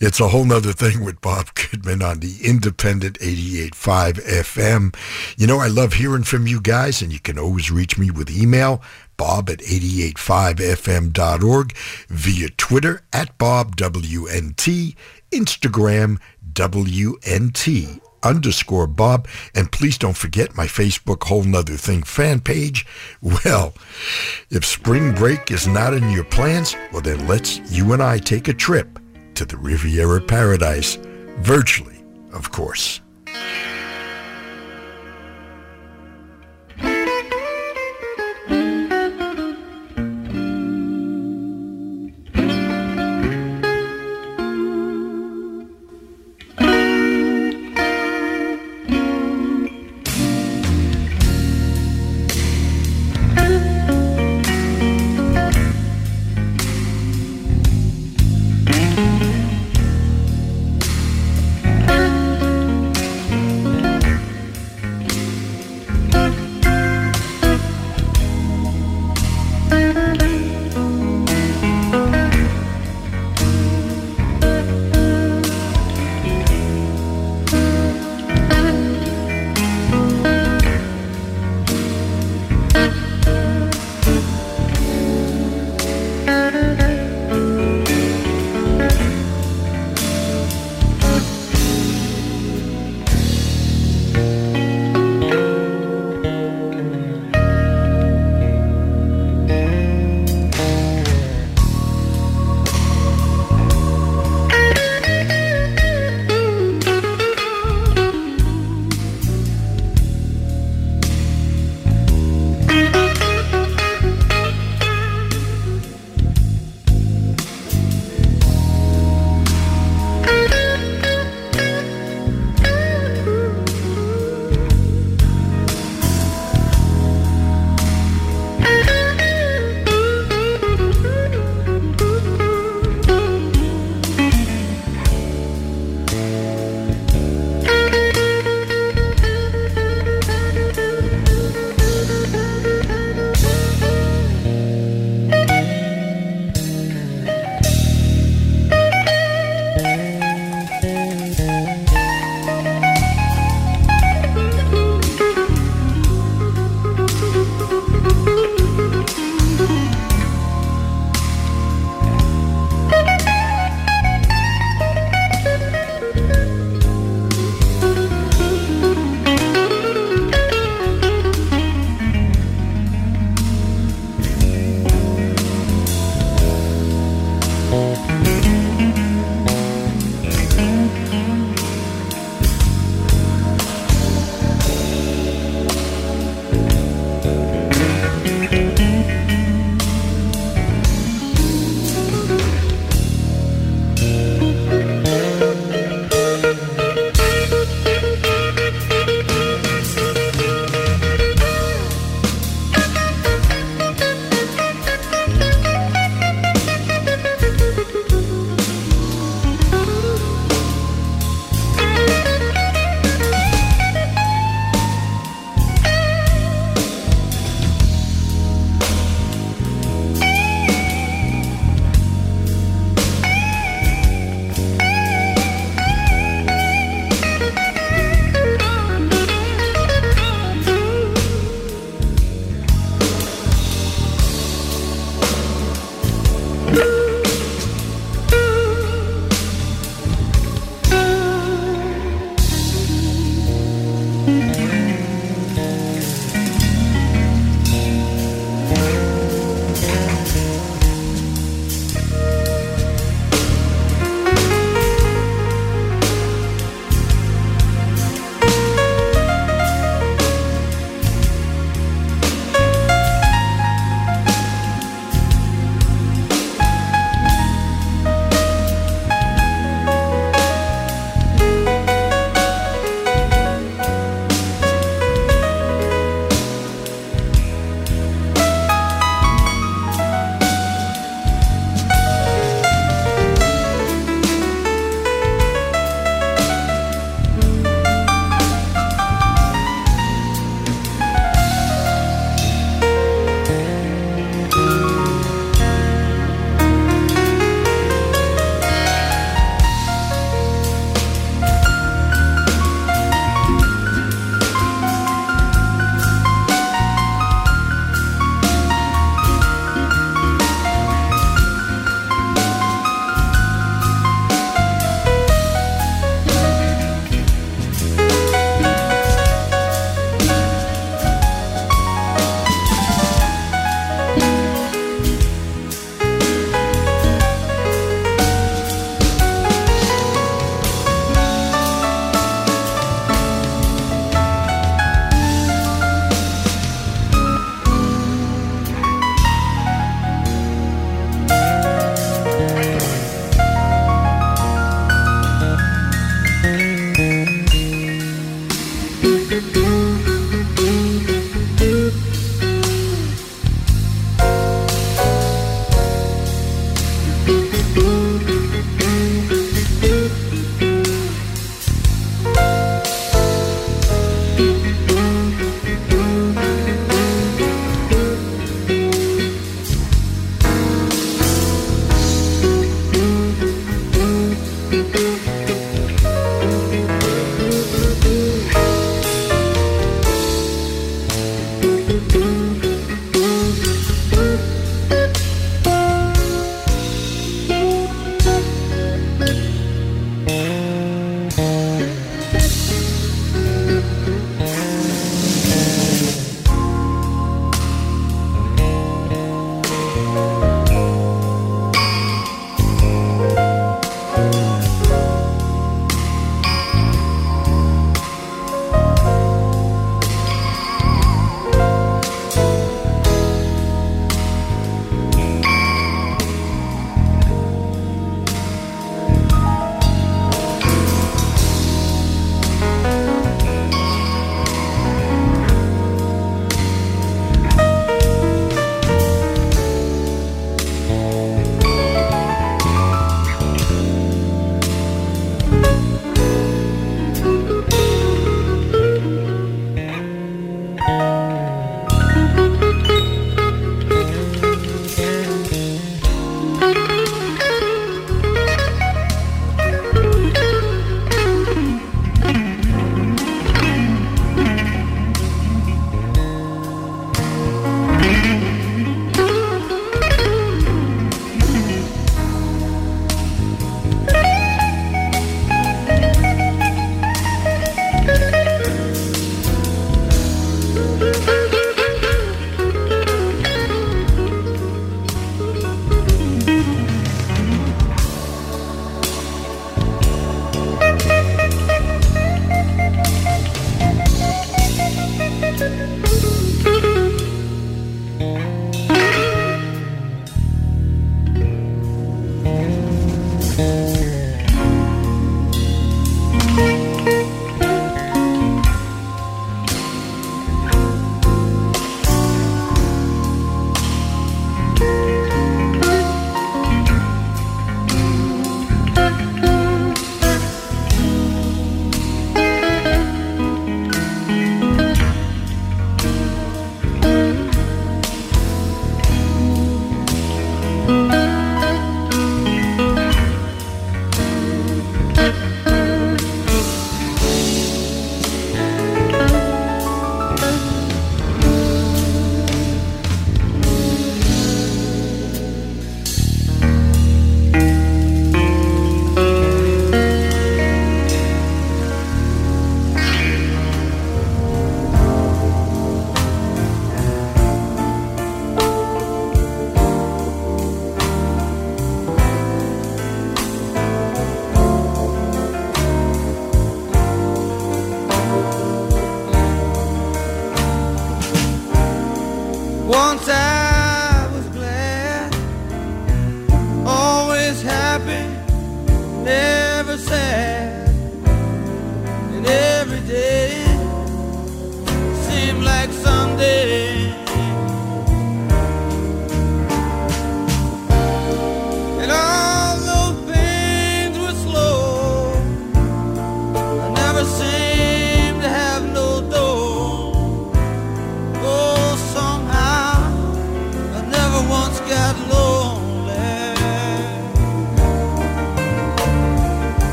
It's 0.00 0.18
a 0.20 0.28
whole 0.28 0.44
nother 0.44 0.72
thing 0.72 1.04
with 1.04 1.20
Bob 1.20 1.54
Goodman 1.54 2.02
on 2.02 2.20
the 2.20 2.36
independent 2.42 3.18
88.5 3.20 4.14
FM. 4.26 4.94
You 5.38 5.46
know, 5.46 5.60
I 5.60 5.68
love 5.68 5.92
hearing 5.94 6.24
from 6.24 6.46
you 6.46 6.60
guys, 6.60 7.00
and 7.00 7.10
you 7.12 7.20
can 7.20 7.38
always 7.38 7.70
reach 7.70 7.96
me 7.96 8.10
with 8.10 8.30
email, 8.30 8.82
bob 9.16 9.48
at 9.48 9.60
885fm.org, 9.60 11.76
via 12.08 12.48
Twitter 12.50 13.00
at 13.12 13.38
BobWNT, 13.38 14.96
Instagram 15.32 16.18
WNT 16.52 18.00
underscore 18.24 18.86
Bob. 18.86 19.28
And 19.54 19.70
please 19.70 19.98
don't 19.98 20.16
forget 20.16 20.56
my 20.56 20.66
Facebook 20.66 21.24
Whole 21.24 21.44
Nother 21.44 21.76
Thing 21.76 22.02
fan 22.02 22.40
page. 22.40 22.86
Well, 23.44 23.74
if 24.50 24.64
spring 24.64 25.14
break 25.14 25.50
is 25.50 25.66
not 25.66 25.94
in 25.94 26.10
your 26.10 26.24
plans, 26.24 26.76
well 26.92 27.02
then 27.02 27.26
let's 27.26 27.58
you 27.70 27.92
and 27.92 28.02
I 28.02 28.18
take 28.18 28.48
a 28.48 28.54
trip 28.54 28.98
to 29.34 29.44
the 29.44 29.56
Riviera 29.56 30.20
Paradise, 30.20 30.96
virtually, 31.38 32.02
of 32.32 32.50
course. 32.52 33.00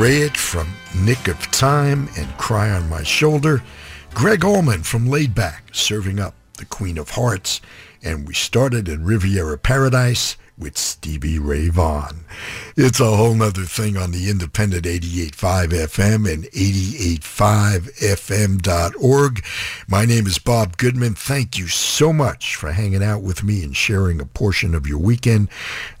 Raitt 0.00 0.34
from 0.34 0.72
Nick 0.96 1.28
of 1.28 1.38
Time 1.50 2.08
and 2.16 2.26
Cry 2.38 2.70
on 2.70 2.88
My 2.88 3.02
Shoulder. 3.02 3.62
Greg 4.14 4.46
Allman 4.46 4.82
from 4.82 5.10
Laid 5.10 5.34
Back 5.34 5.64
serving 5.72 6.18
up 6.18 6.34
the 6.56 6.64
Queen 6.64 6.96
of 6.96 7.10
Hearts. 7.10 7.60
And 8.02 8.26
we 8.26 8.32
started 8.32 8.88
in 8.88 9.04
Riviera 9.04 9.58
Paradise 9.58 10.38
with 10.56 10.78
Stevie 10.78 11.38
Ray 11.38 11.68
Vaughan. 11.68 12.24
It's 12.78 12.98
a 12.98 13.14
whole 13.14 13.34
nother 13.34 13.64
thing 13.64 13.98
on 13.98 14.12
the 14.12 14.30
independent 14.30 14.86
88.5 14.86 15.68
FM 15.68 16.32
and 16.32 16.44
88.5fm.org. 16.44 19.44
My 19.86 20.06
name 20.06 20.26
is 20.26 20.38
Bob 20.38 20.78
Goodman. 20.78 21.12
Thank 21.12 21.58
you 21.58 21.68
so 21.68 22.14
much 22.14 22.56
for 22.56 22.72
hanging 22.72 23.02
out 23.02 23.20
with 23.20 23.44
me 23.44 23.62
and 23.62 23.76
sharing 23.76 24.18
a 24.18 24.24
portion 24.24 24.74
of 24.74 24.86
your 24.86 24.96
weekend. 24.96 25.50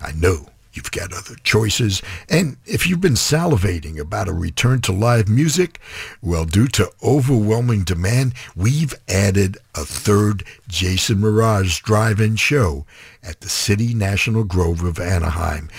I 0.00 0.12
know 0.12 0.46
You've 0.72 0.92
got 0.92 1.12
other 1.12 1.34
choices. 1.42 2.00
And 2.28 2.56
if 2.64 2.86
you've 2.86 3.00
been 3.00 3.14
salivating 3.14 3.98
about 3.98 4.28
a 4.28 4.32
return 4.32 4.80
to 4.82 4.92
live 4.92 5.28
music, 5.28 5.80
well, 6.22 6.44
due 6.44 6.68
to 6.68 6.92
overwhelming 7.02 7.82
demand, 7.82 8.34
we've 8.54 8.94
added 9.08 9.58
a 9.74 9.84
third 9.84 10.44
Jason 10.68 11.16
Mraz 11.18 11.82
drive-in 11.82 12.36
show 12.36 12.86
at 13.22 13.40
the 13.40 13.48
City 13.48 13.94
National 13.94 14.44
Grove 14.44 14.84
of 14.84 15.00
Anaheim. 15.00 15.70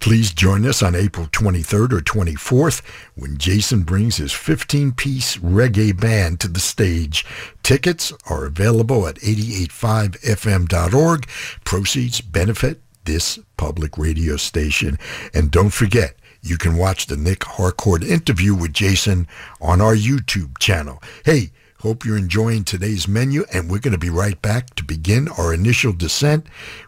Please 0.00 0.32
join 0.34 0.66
us 0.66 0.82
on 0.82 0.94
April 0.94 1.26
23rd 1.28 1.92
or 1.92 2.00
24th 2.00 2.82
when 3.14 3.38
Jason 3.38 3.84
brings 3.84 4.18
his 4.18 4.32
15-piece 4.32 5.38
reggae 5.38 5.98
band 5.98 6.40
to 6.40 6.48
the 6.48 6.60
stage. 6.60 7.24
Tickets 7.62 8.12
are 8.28 8.44
available 8.44 9.08
at 9.08 9.16
885fm.org. 9.16 11.26
Proceeds 11.64 12.20
benefit 12.20 12.82
this 13.04 13.38
public 13.56 13.96
radio 13.98 14.36
station. 14.36 14.98
And 15.32 15.50
don't 15.50 15.72
forget, 15.72 16.16
you 16.42 16.58
can 16.58 16.76
watch 16.76 17.06
the 17.06 17.16
Nick 17.16 17.44
Harcourt 17.44 18.04
interview 18.04 18.54
with 18.54 18.72
Jason 18.72 19.26
on 19.60 19.80
our 19.80 19.94
YouTube 19.94 20.58
channel. 20.58 21.02
Hey, 21.24 21.52
hope 21.80 22.04
you're 22.04 22.18
enjoying 22.18 22.64
today's 22.64 23.08
menu, 23.08 23.44
and 23.52 23.70
we're 23.70 23.78
going 23.78 23.92
to 23.92 23.98
be 23.98 24.10
right 24.10 24.40
back 24.42 24.74
to 24.76 24.84
begin 24.84 25.28
our 25.38 25.54
initial 25.54 25.92
descent 25.92 26.46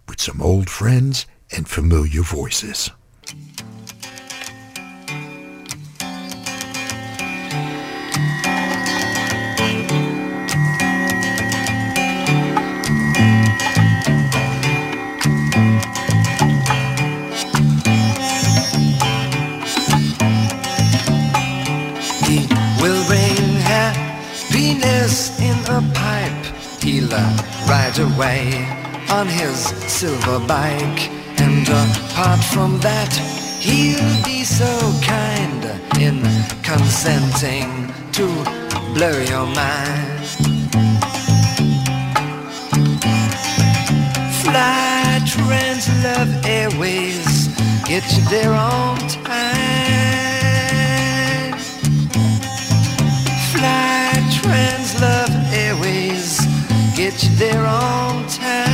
with 0.09 0.21
some 0.21 0.43
old 0.43 0.69
friends 0.69 1.27
and 1.55 1.69
familiar 1.69 2.23
voices. 2.23 2.91
A 25.77 25.82
pipe. 25.93 26.32
Uh, 26.89 27.36
ride 27.69 27.98
away 27.98 28.65
on 29.11 29.27
his 29.27 29.59
silver 29.90 30.39
bike. 30.47 31.11
And 31.40 31.69
apart 31.69 32.40
from 32.55 32.78
that, 32.81 33.12
he'll 33.61 34.24
be 34.24 34.44
so 34.44 34.73
kind 35.03 35.65
in 36.01 36.23
consenting 36.62 37.93
to 38.12 38.27
blow 38.94 39.19
your 39.32 39.47
mind. 39.55 40.27
Fly 44.43 45.20
Trans 45.27 45.86
Love 46.05 46.47
Airways, 46.47 47.48
get 47.85 48.05
you 48.16 48.23
there 48.31 48.53
on 48.53 48.97
time. 49.09 49.76
There 57.39 57.65
on 57.65 58.27
time. 58.29 58.67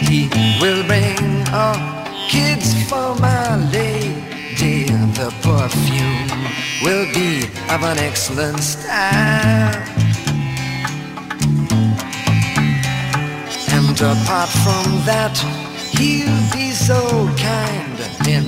He 0.00 0.28
will 0.60 0.86
bring 0.86 1.48
all 1.52 1.76
kids 2.28 2.74
for 2.88 3.16
my 3.16 3.56
lady. 3.72 4.84
The 5.20 5.30
perfume 5.42 6.30
will 6.82 7.06
be 7.12 7.44
of 7.68 7.82
an 7.82 7.98
excellent 7.98 8.60
style. 8.60 9.74
And 13.72 14.00
apart 14.00 14.50
from 14.64 14.86
that, 15.04 15.36
he'll 15.98 16.52
be 16.52 16.70
so 16.70 17.00
kind 17.36 17.98
in 18.28 18.46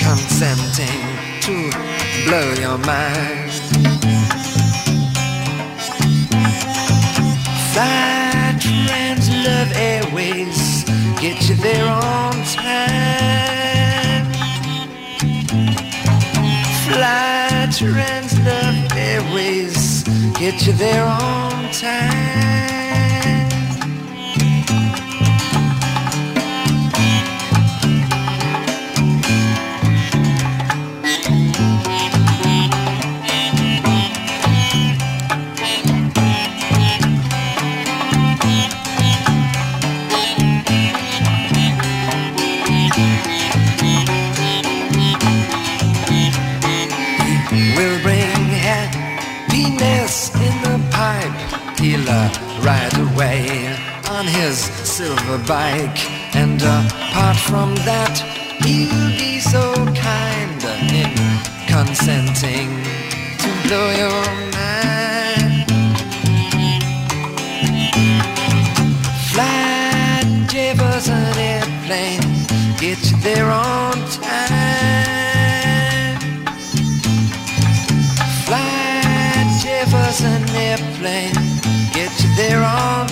consenting 0.00 1.02
to 1.42 1.70
blow 2.26 2.54
your 2.54 2.78
mind. 2.78 4.15
Fly 7.76 8.56
Trans 8.58 9.28
Love 9.44 9.70
Airways, 9.76 10.84
get 11.20 11.46
you 11.46 11.56
there 11.56 11.86
on 11.86 12.32
time. 12.54 14.24
Fly 16.88 17.68
Trans 17.76 18.38
Love 18.46 18.92
Airways, 18.96 20.04
get 20.38 20.66
you 20.66 20.72
there 20.72 21.04
on 21.04 21.70
time. 21.72 22.85
Ride 52.66 52.98
away 53.12 53.76
on 54.10 54.26
his 54.26 54.58
silver 54.58 55.38
bike. 55.46 56.00
And 56.34 56.60
apart 56.60 57.36
from 57.36 57.76
that, 57.86 58.18
he'll 58.64 59.10
be 59.16 59.38
so 59.38 59.72
kind 59.94 60.60
in 60.90 61.14
consenting 61.70 62.68
to 63.42 63.48
blow 63.62 63.88
your 64.02 64.24
mind. 64.58 65.66
Fly 69.30 70.26
Jefferson 70.48 71.38
airplane, 71.38 72.26
get 72.82 72.98
you 73.08 73.16
there 73.22 73.50
on 73.50 73.94
time. 74.10 75.06
Fly 78.44 79.06
Jefferson 79.62 80.42
airplane, 80.66 81.35
you 82.48 82.58
on 82.58 83.05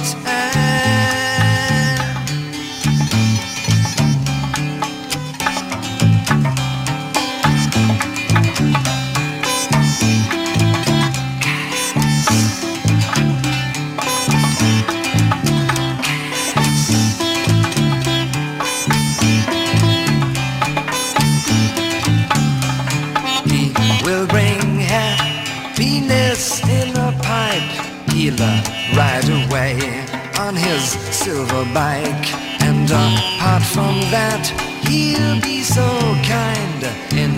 silver 31.34 31.64
bike. 31.74 32.26
And 32.62 32.88
apart 32.88 33.64
from 33.74 33.94
that, 34.14 34.44
he'll 34.86 35.40
be 35.40 35.62
so 35.62 35.86
kind 36.22 36.80
in 37.22 37.34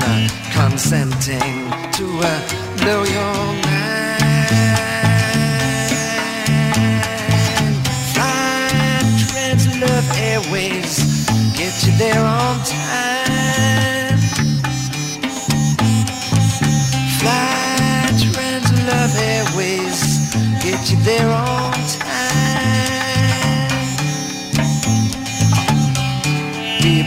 consenting 0.52 1.56
to 1.96 2.04
uh, 2.20 2.32
blow 2.76 3.02
your 3.16 3.38
mind. 3.64 4.36
Fly 8.12 9.00
Trans 9.30 9.64
Love 9.80 10.08
Airways, 10.28 10.92
get 11.56 11.74
you 11.84 11.92
there 11.96 12.24
on 12.40 12.56
time. 12.68 14.18
Fly 17.18 18.12
Trans 18.20 18.70
Love 18.90 19.14
Airways, 19.32 20.00
get 20.62 20.80
you 20.90 20.98
there 21.00 21.30
on 21.30 21.55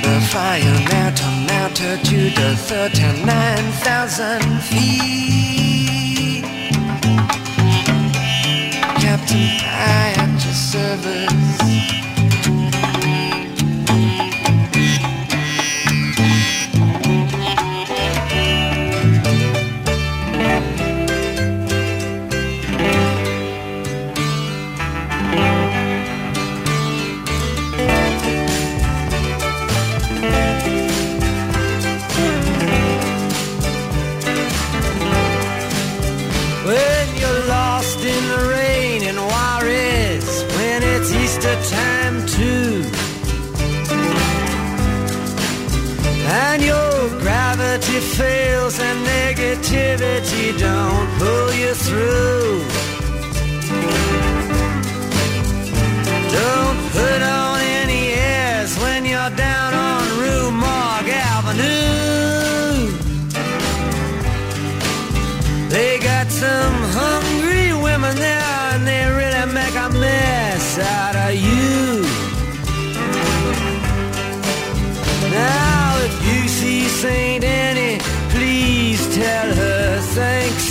the 0.10 0.22
fire 0.22 0.80
now 0.90 1.10
to 1.11 1.26
mount 1.48 1.77
her 1.77 1.98
to 1.98 2.30
the 2.31 2.56
39,000 2.56 4.41
feet. 4.61 6.44
Captain, 9.03 9.49
I 9.64 10.14
at 10.18 10.44
your 10.44 10.53
service. 10.53 11.79
Fails 48.20 48.78
and 48.82 49.00
negativity 49.08 50.46
don't 50.60 51.08
pull 51.20 51.54
you 51.54 51.74
through. 51.74 52.49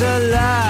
Thanks 0.00 0.67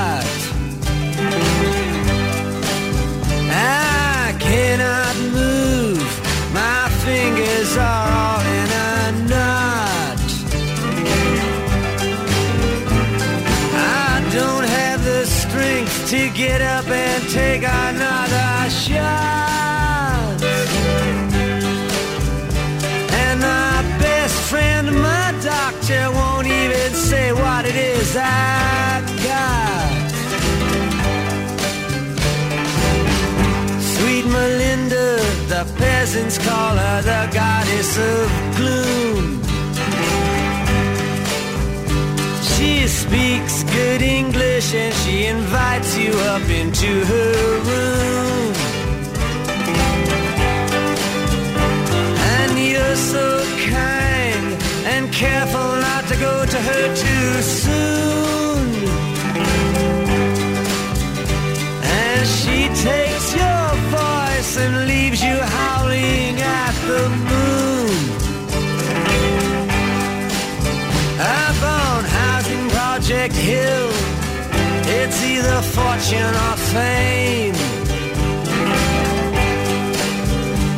peasants 35.79 36.39
call 36.39 36.77
her 36.77 37.01
the 37.03 37.23
goddess 37.33 37.91
of 37.99 38.27
gloom. 38.59 39.25
She 42.51 42.87
speaks 42.89 43.63
good 43.65 44.03
English 44.03 44.75
and 44.75 44.95
she 45.03 45.27
invites 45.27 45.97
you 45.97 46.13
up 46.35 46.47
into 46.63 46.91
her 47.13 47.61
room. 47.69 48.55
And 52.37 52.53
you're 52.71 52.97
so 53.15 53.27
kind 53.71 54.47
and 54.93 55.13
careful 55.13 55.71
not 55.89 56.03
to 56.09 56.17
go 56.17 56.35
to 56.45 56.59
her 56.69 56.85
too 57.05 57.43
soon. 57.43 58.38
Project 73.19 73.35
Hill, 73.35 73.91
it's 75.01 75.25
either 75.25 75.61
fortune 75.77 76.35
or 76.47 76.57
fame. 76.73 77.55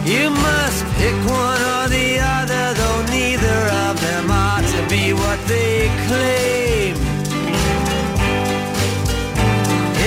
You 0.07 0.31
must 0.31 0.81
pick 0.97 1.17
one 1.29 1.61
or 1.75 1.89
the 1.89 2.19
other, 2.39 2.65
though 2.81 3.03
neither 3.13 3.61
of 3.85 4.01
them 4.01 4.31
are 4.31 4.63
to 4.63 4.89
be 4.89 5.13
what 5.13 5.39
they 5.49 5.91
claim. 6.09 6.97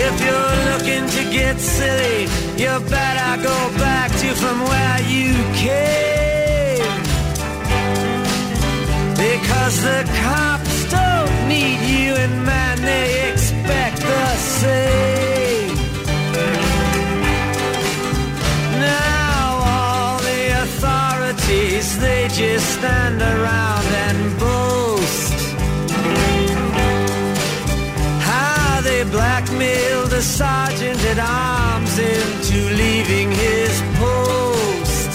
If 0.05 0.15
you're 0.25 0.57
looking 0.71 1.05
to 1.17 1.31
get 1.31 1.59
silly, 1.59 2.23
you 2.57 2.73
better 2.89 3.43
go 3.43 3.57
back 3.77 4.09
to 4.09 4.33
from 4.33 4.59
where 4.71 5.01
you 5.01 5.33
came. 5.53 6.97
Because 9.15 9.83
the 9.83 10.03
cops 10.23 10.62
Now 18.79 19.59
all 19.73 20.17
the 20.19 20.41
authorities, 20.63 21.99
they 21.99 22.27
just 22.29 22.67
stand 22.77 23.21
around 23.21 23.87
and 24.07 24.39
boast. 24.39 25.33
How 28.29 28.81
they 28.81 29.03
blackmailed 29.03 30.09
the 30.11 30.21
sergeant 30.21 30.99
at 31.11 31.19
arms 31.19 31.97
into 31.99 32.59
leaving 32.81 33.31
his 33.31 33.81
post. 33.99 35.11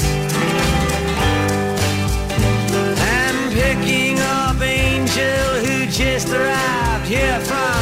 And 3.17 3.53
picking 3.53 4.19
up 4.21 4.61
Angel 4.61 5.49
who 5.65 5.87
just 5.87 6.29
arrived 6.29 7.07
here 7.07 7.41
from 7.41 7.78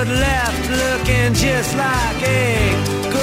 but 0.00 0.08
left 0.08 0.70
looking 0.70 1.34
just 1.34 1.76
like 1.76 2.22
a 2.22 3.19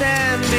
said 0.00 0.49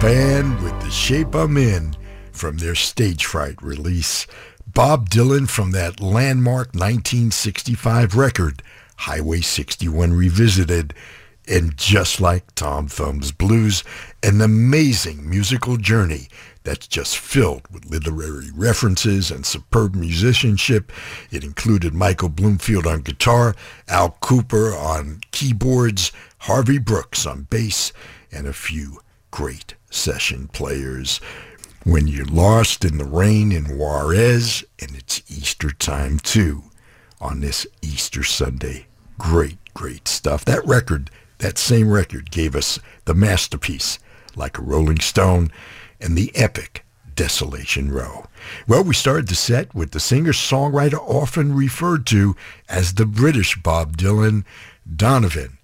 Band 0.00 0.62
with 0.62 0.80
The 0.80 0.90
Shape 0.92 1.34
I'm 1.34 1.56
In 1.56 1.96
from 2.30 2.58
their 2.58 2.76
Stage 2.76 3.24
Fright 3.24 3.60
release. 3.60 4.28
Bob 4.64 5.10
Dylan 5.10 5.48
from 5.48 5.72
that 5.72 5.98
landmark 5.98 6.68
1965 6.68 8.14
record, 8.14 8.62
Highway 8.98 9.40
61 9.40 10.12
Revisited. 10.12 10.94
And 11.48 11.76
just 11.76 12.20
like 12.20 12.54
Tom 12.54 12.86
Thumb's 12.86 13.32
Blues, 13.32 13.82
an 14.22 14.40
amazing 14.40 15.28
musical 15.28 15.76
journey 15.76 16.28
that's 16.62 16.86
just 16.86 17.18
filled 17.18 17.66
with 17.72 17.90
literary 17.90 18.52
references 18.54 19.32
and 19.32 19.44
superb 19.44 19.96
musicianship. 19.96 20.92
It 21.32 21.42
included 21.42 21.92
Michael 21.92 22.28
Bloomfield 22.28 22.86
on 22.86 23.00
guitar, 23.00 23.56
Al 23.88 24.16
Kooper 24.22 24.78
on 24.78 25.22
keyboards, 25.32 26.12
Harvey 26.38 26.78
Brooks 26.78 27.26
on 27.26 27.48
bass, 27.50 27.92
and 28.30 28.46
a 28.46 28.52
few 28.52 29.00
great 29.32 29.74
session 29.90 30.48
players. 30.48 31.20
When 31.84 32.06
you're 32.06 32.26
lost 32.26 32.84
in 32.84 32.98
the 32.98 33.04
rain 33.04 33.52
in 33.52 33.78
Juarez, 33.78 34.64
and 34.80 34.94
it's 34.94 35.22
Easter 35.28 35.70
time 35.70 36.18
too, 36.18 36.64
on 37.20 37.40
this 37.40 37.66
Easter 37.82 38.22
Sunday. 38.22 38.86
Great, 39.18 39.58
great 39.74 40.06
stuff. 40.06 40.44
That 40.44 40.64
record, 40.66 41.10
that 41.38 41.58
same 41.58 41.90
record, 41.90 42.30
gave 42.30 42.54
us 42.54 42.78
the 43.04 43.14
masterpiece, 43.14 43.98
like 44.36 44.58
a 44.58 44.62
Rolling 44.62 45.00
Stone, 45.00 45.50
and 46.00 46.16
the 46.16 46.34
epic 46.36 46.84
Desolation 47.14 47.90
Row. 47.90 48.26
Well, 48.68 48.84
we 48.84 48.94
started 48.94 49.26
the 49.26 49.34
set 49.34 49.74
with 49.74 49.90
the 49.90 49.98
singer-songwriter 49.98 50.98
often 50.98 51.54
referred 51.54 52.06
to 52.06 52.36
as 52.68 52.94
the 52.94 53.06
British 53.06 53.60
Bob 53.60 53.96
Dylan, 53.96 54.44
Donovan, 54.94 55.58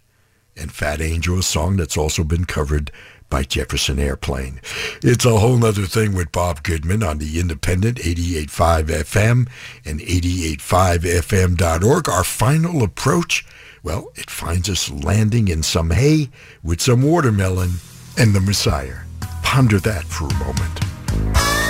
and 0.56 0.72
Fat 0.72 1.00
Angel, 1.00 1.38
a 1.38 1.42
song 1.42 1.76
that's 1.76 1.96
also 1.96 2.24
been 2.24 2.44
covered 2.44 2.90
by 3.34 3.42
Jefferson 3.42 3.98
Airplane. 3.98 4.60
It's 5.02 5.24
a 5.24 5.36
whole 5.36 5.56
nother 5.56 5.86
thing 5.86 6.14
with 6.14 6.30
Bob 6.30 6.62
Goodman 6.62 7.02
on 7.02 7.18
the 7.18 7.40
independent 7.40 7.98
88.5 7.98 8.84
FM 8.84 9.48
and 9.84 9.98
88.5fm.org. 9.98 12.08
Our 12.08 12.22
final 12.22 12.84
approach, 12.84 13.44
well, 13.82 14.12
it 14.14 14.30
finds 14.30 14.70
us 14.70 14.88
landing 14.88 15.48
in 15.48 15.64
some 15.64 15.90
hay 15.90 16.30
with 16.62 16.80
some 16.80 17.02
watermelon 17.02 17.70
and 18.16 18.36
the 18.36 18.40
Messiah. 18.40 18.98
Ponder 19.42 19.80
that 19.80 20.04
for 20.04 20.28
a 20.28 20.34
moment. 20.34 21.63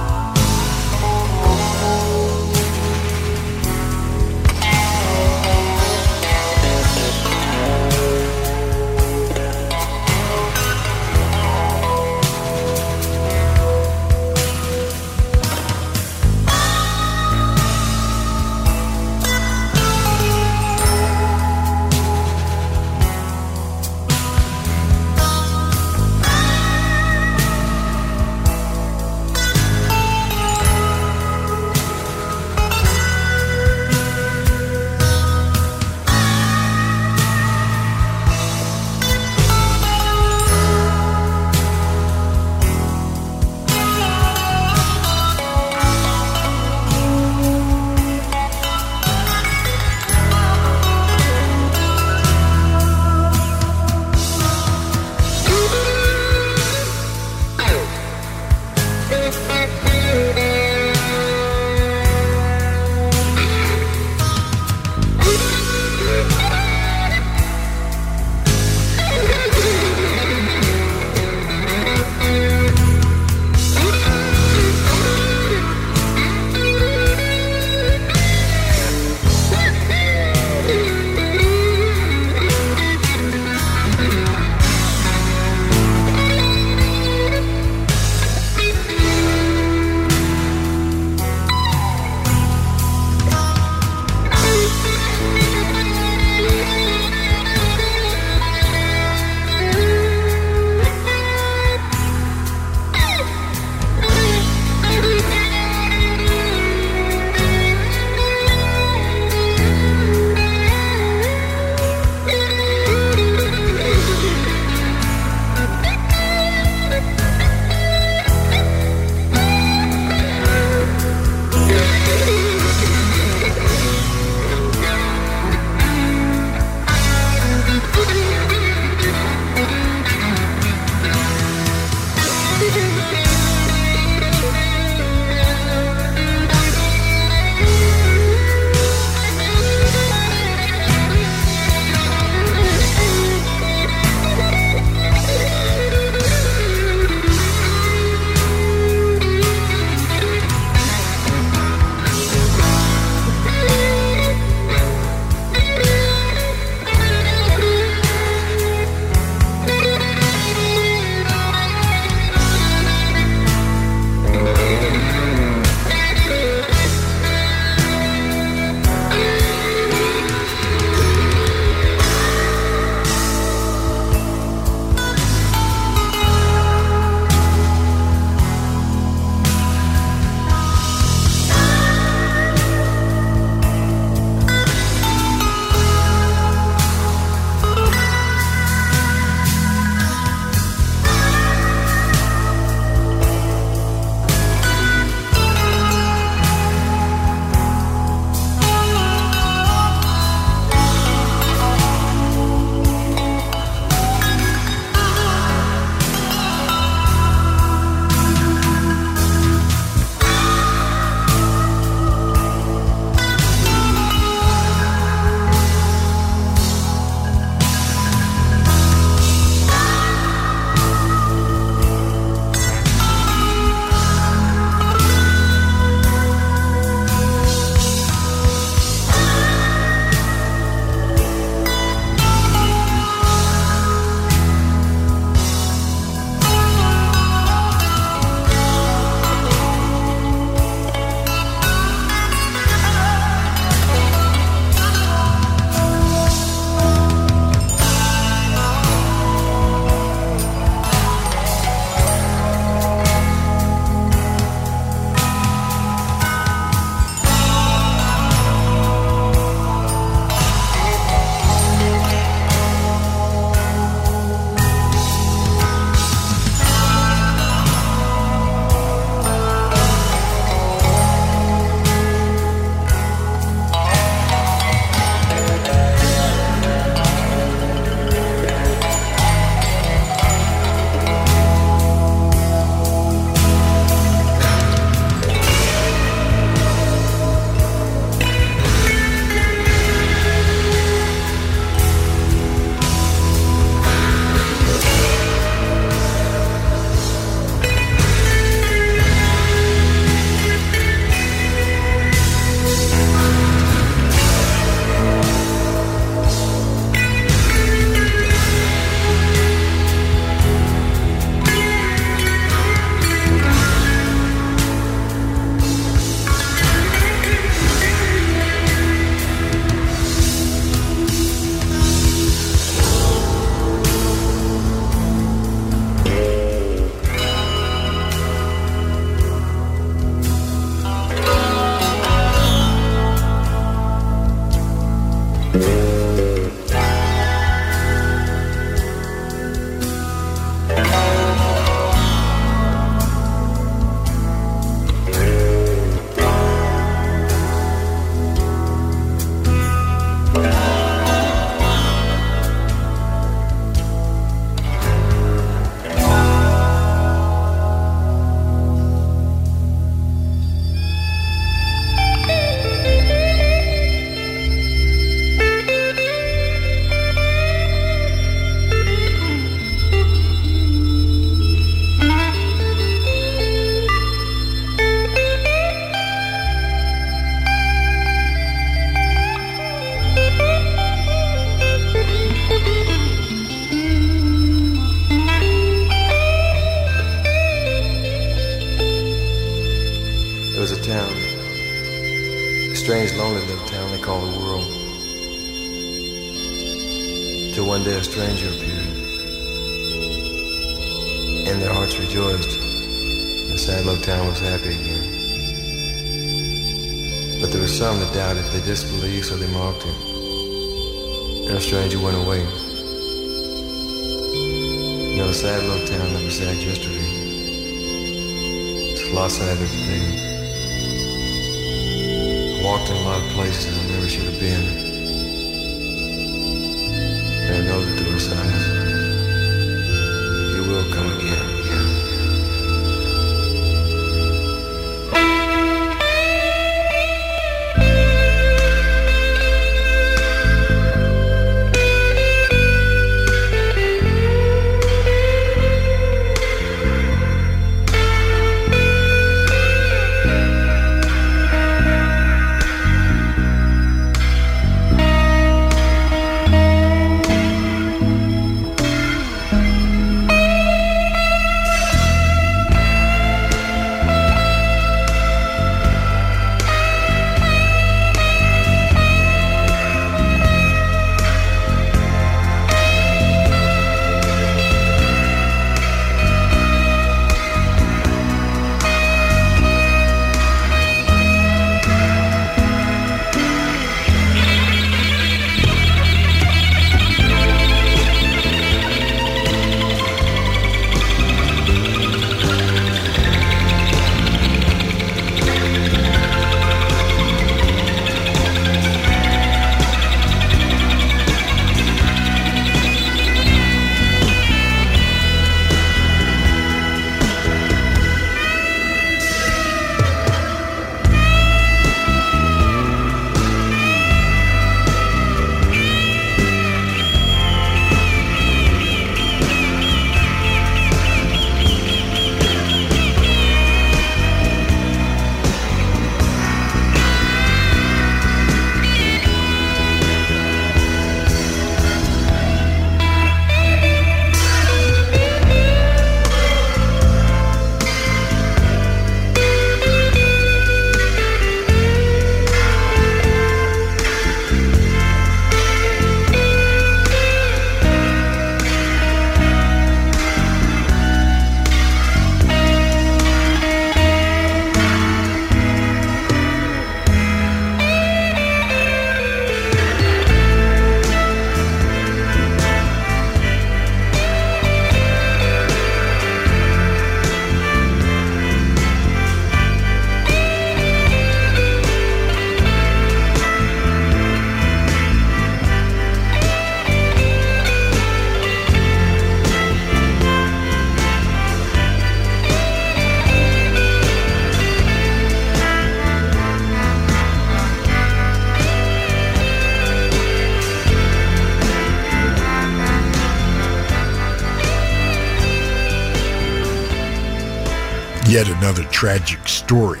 Yet 598.34 598.48
another 598.48 598.82
tragic 598.86 599.46
story. 599.46 600.00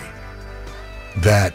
That 1.18 1.54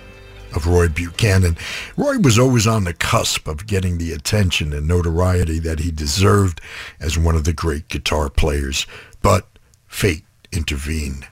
of 0.56 0.66
Roy 0.66 0.88
Buchanan. 0.88 1.58
Roy 1.98 2.20
was 2.20 2.40
always 2.40 2.66
on 2.68 2.86
the 2.86 2.94
cusp 2.94 3.50
of 3.50 3.68
getting 3.68 3.98
the 3.98 4.14
attention 4.14 4.72
and 4.72 4.88
notoriety 4.88 5.60
that 5.60 5.80
he 5.80 5.92
deserved 5.92 6.62
as 7.02 7.18
one 7.18 7.36
of 7.36 7.44
the 7.44 7.52
great 7.52 7.90
guitar 7.90 8.30
players, 8.30 8.88
but 9.22 9.46
fate 9.88 10.24
intervened. 10.54 11.28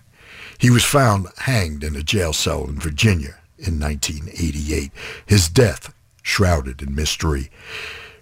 He 0.58 0.70
was 0.70 0.84
found 0.84 1.28
hanged 1.38 1.82
in 1.82 1.96
a 1.96 2.04
jail 2.04 2.34
cell 2.34 2.66
in 2.66 2.78
Virginia 2.78 3.38
in 3.58 3.80
1988, 3.80 4.92
his 5.26 5.48
death 5.48 5.94
shrouded 6.24 6.82
in 6.82 6.94
mystery. 6.94 7.50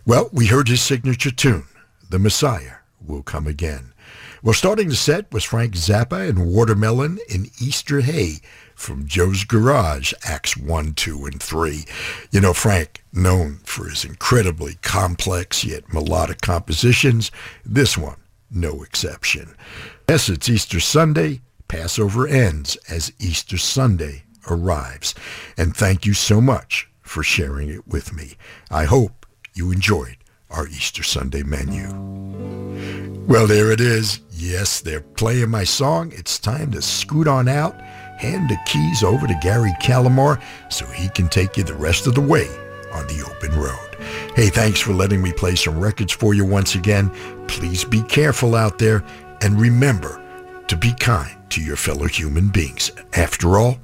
Well, 0.06 0.30
we 0.32 0.46
heard 0.46 0.68
his 0.68 0.84
signature 0.84 1.32
tune, 1.32 1.66
The 2.08 2.20
Messiah 2.20 2.76
Will 3.04 3.24
Come 3.24 3.48
Again. 3.48 3.95
Well, 4.46 4.54
starting 4.54 4.90
the 4.90 4.96
set 4.96 5.34
was 5.34 5.44
Frank 5.44 5.74
Zappa 5.74 6.30
and 6.30 6.46
Watermelon 6.46 7.18
in 7.28 7.50
Easter 7.60 8.02
Hay 8.02 8.42
from 8.76 9.08
Joe's 9.08 9.44
Garage, 9.44 10.14
Acts 10.24 10.56
1, 10.56 10.94
2, 10.94 11.26
and 11.26 11.42
3. 11.42 11.84
You 12.30 12.42
know, 12.42 12.54
Frank, 12.54 13.04
known 13.12 13.62
for 13.64 13.90
his 13.90 14.06
incredibly 14.06 14.76
complex 14.84 15.64
yet 15.64 15.92
melodic 15.92 16.42
compositions, 16.42 17.32
this 17.66 17.98
one, 17.98 18.18
no 18.52 18.84
exception. 18.84 19.56
Yes, 20.08 20.30
it's 20.30 20.48
Easter 20.48 20.80
Sunday. 20.80 21.42
Passover 21.68 22.28
ends 22.28 22.76
as 22.88 23.12
Easter 23.18 23.58
Sunday 23.58 24.26
arrives. 24.48 25.16
And 25.58 25.76
thank 25.76 26.06
you 26.06 26.14
so 26.14 26.40
much 26.40 26.88
for 27.02 27.24
sharing 27.24 27.70
it 27.70 27.88
with 27.88 28.14
me. 28.14 28.34
I 28.70 28.84
hope 28.84 29.26
you 29.56 29.72
enjoyed 29.72 30.18
our 30.52 30.68
Easter 30.68 31.02
Sunday 31.02 31.42
menu. 31.42 31.88
Well, 33.28 33.48
there 33.48 33.72
it 33.72 33.82
is. 33.82 34.20
Yes, 34.38 34.82
they're 34.82 35.02
playing 35.02 35.50
my 35.50 35.64
song. 35.64 36.12
It's 36.14 36.38
time 36.38 36.72
to 36.72 36.82
scoot 36.82 37.28
on 37.28 37.48
out, 37.48 37.80
hand 38.20 38.50
the 38.50 38.58
keys 38.66 39.02
over 39.02 39.26
to 39.28 39.40
Gary 39.42 39.72
Calamar 39.82 40.42
so 40.70 40.86
he 40.88 41.08
can 41.10 41.30
take 41.30 41.56
you 41.56 41.64
the 41.64 41.74
rest 41.74 42.06
of 42.06 42.16
the 42.16 42.22
way 42.22 42.48
on 42.92 43.08
the 43.08 43.26
open 43.30 43.58
road. 43.58 43.96
Hey, 44.36 44.50
thanks 44.50 44.82
for 44.82 44.92
letting 44.92 45.22
me 45.22 45.32
play 45.32 45.56
some 45.56 45.80
records 45.80 46.12
for 46.12 46.34
you 46.34 46.44
once 46.44 46.76
again. 46.76 47.10
Please 47.48 47.86
be 47.86 48.02
careful 48.04 48.56
out 48.56 48.78
there 48.78 49.06
and 49.42 49.60
remember 49.60 50.22
to 50.68 50.76
be 50.76 50.94
kind 51.00 51.36
to 51.52 51.62
your 51.62 51.78
fellow 51.78 52.08
human 52.08 52.50
beings. 52.50 52.92
After 53.14 53.58
all, 53.58 53.80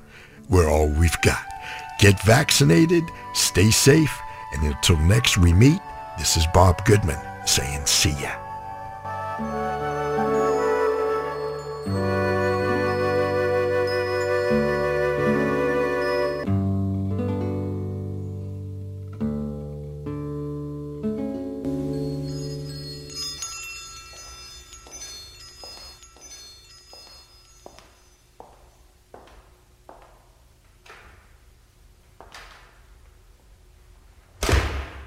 we're 0.50 0.70
all 0.70 0.90
we've 0.90 1.22
got. 1.22 1.46
Get 2.00 2.22
vaccinated, 2.24 3.04
stay 3.34 3.72
safe, 3.72 4.20
and 4.54 4.64
until 4.74 4.98
next 4.98 5.38
we 5.38 5.54
meet, 5.54 5.80
this 6.18 6.36
is 6.36 6.46
Bob 6.54 6.84
Goodman 6.84 7.20
saying 7.46 7.86
see 7.86 8.12
ya. 8.22 8.41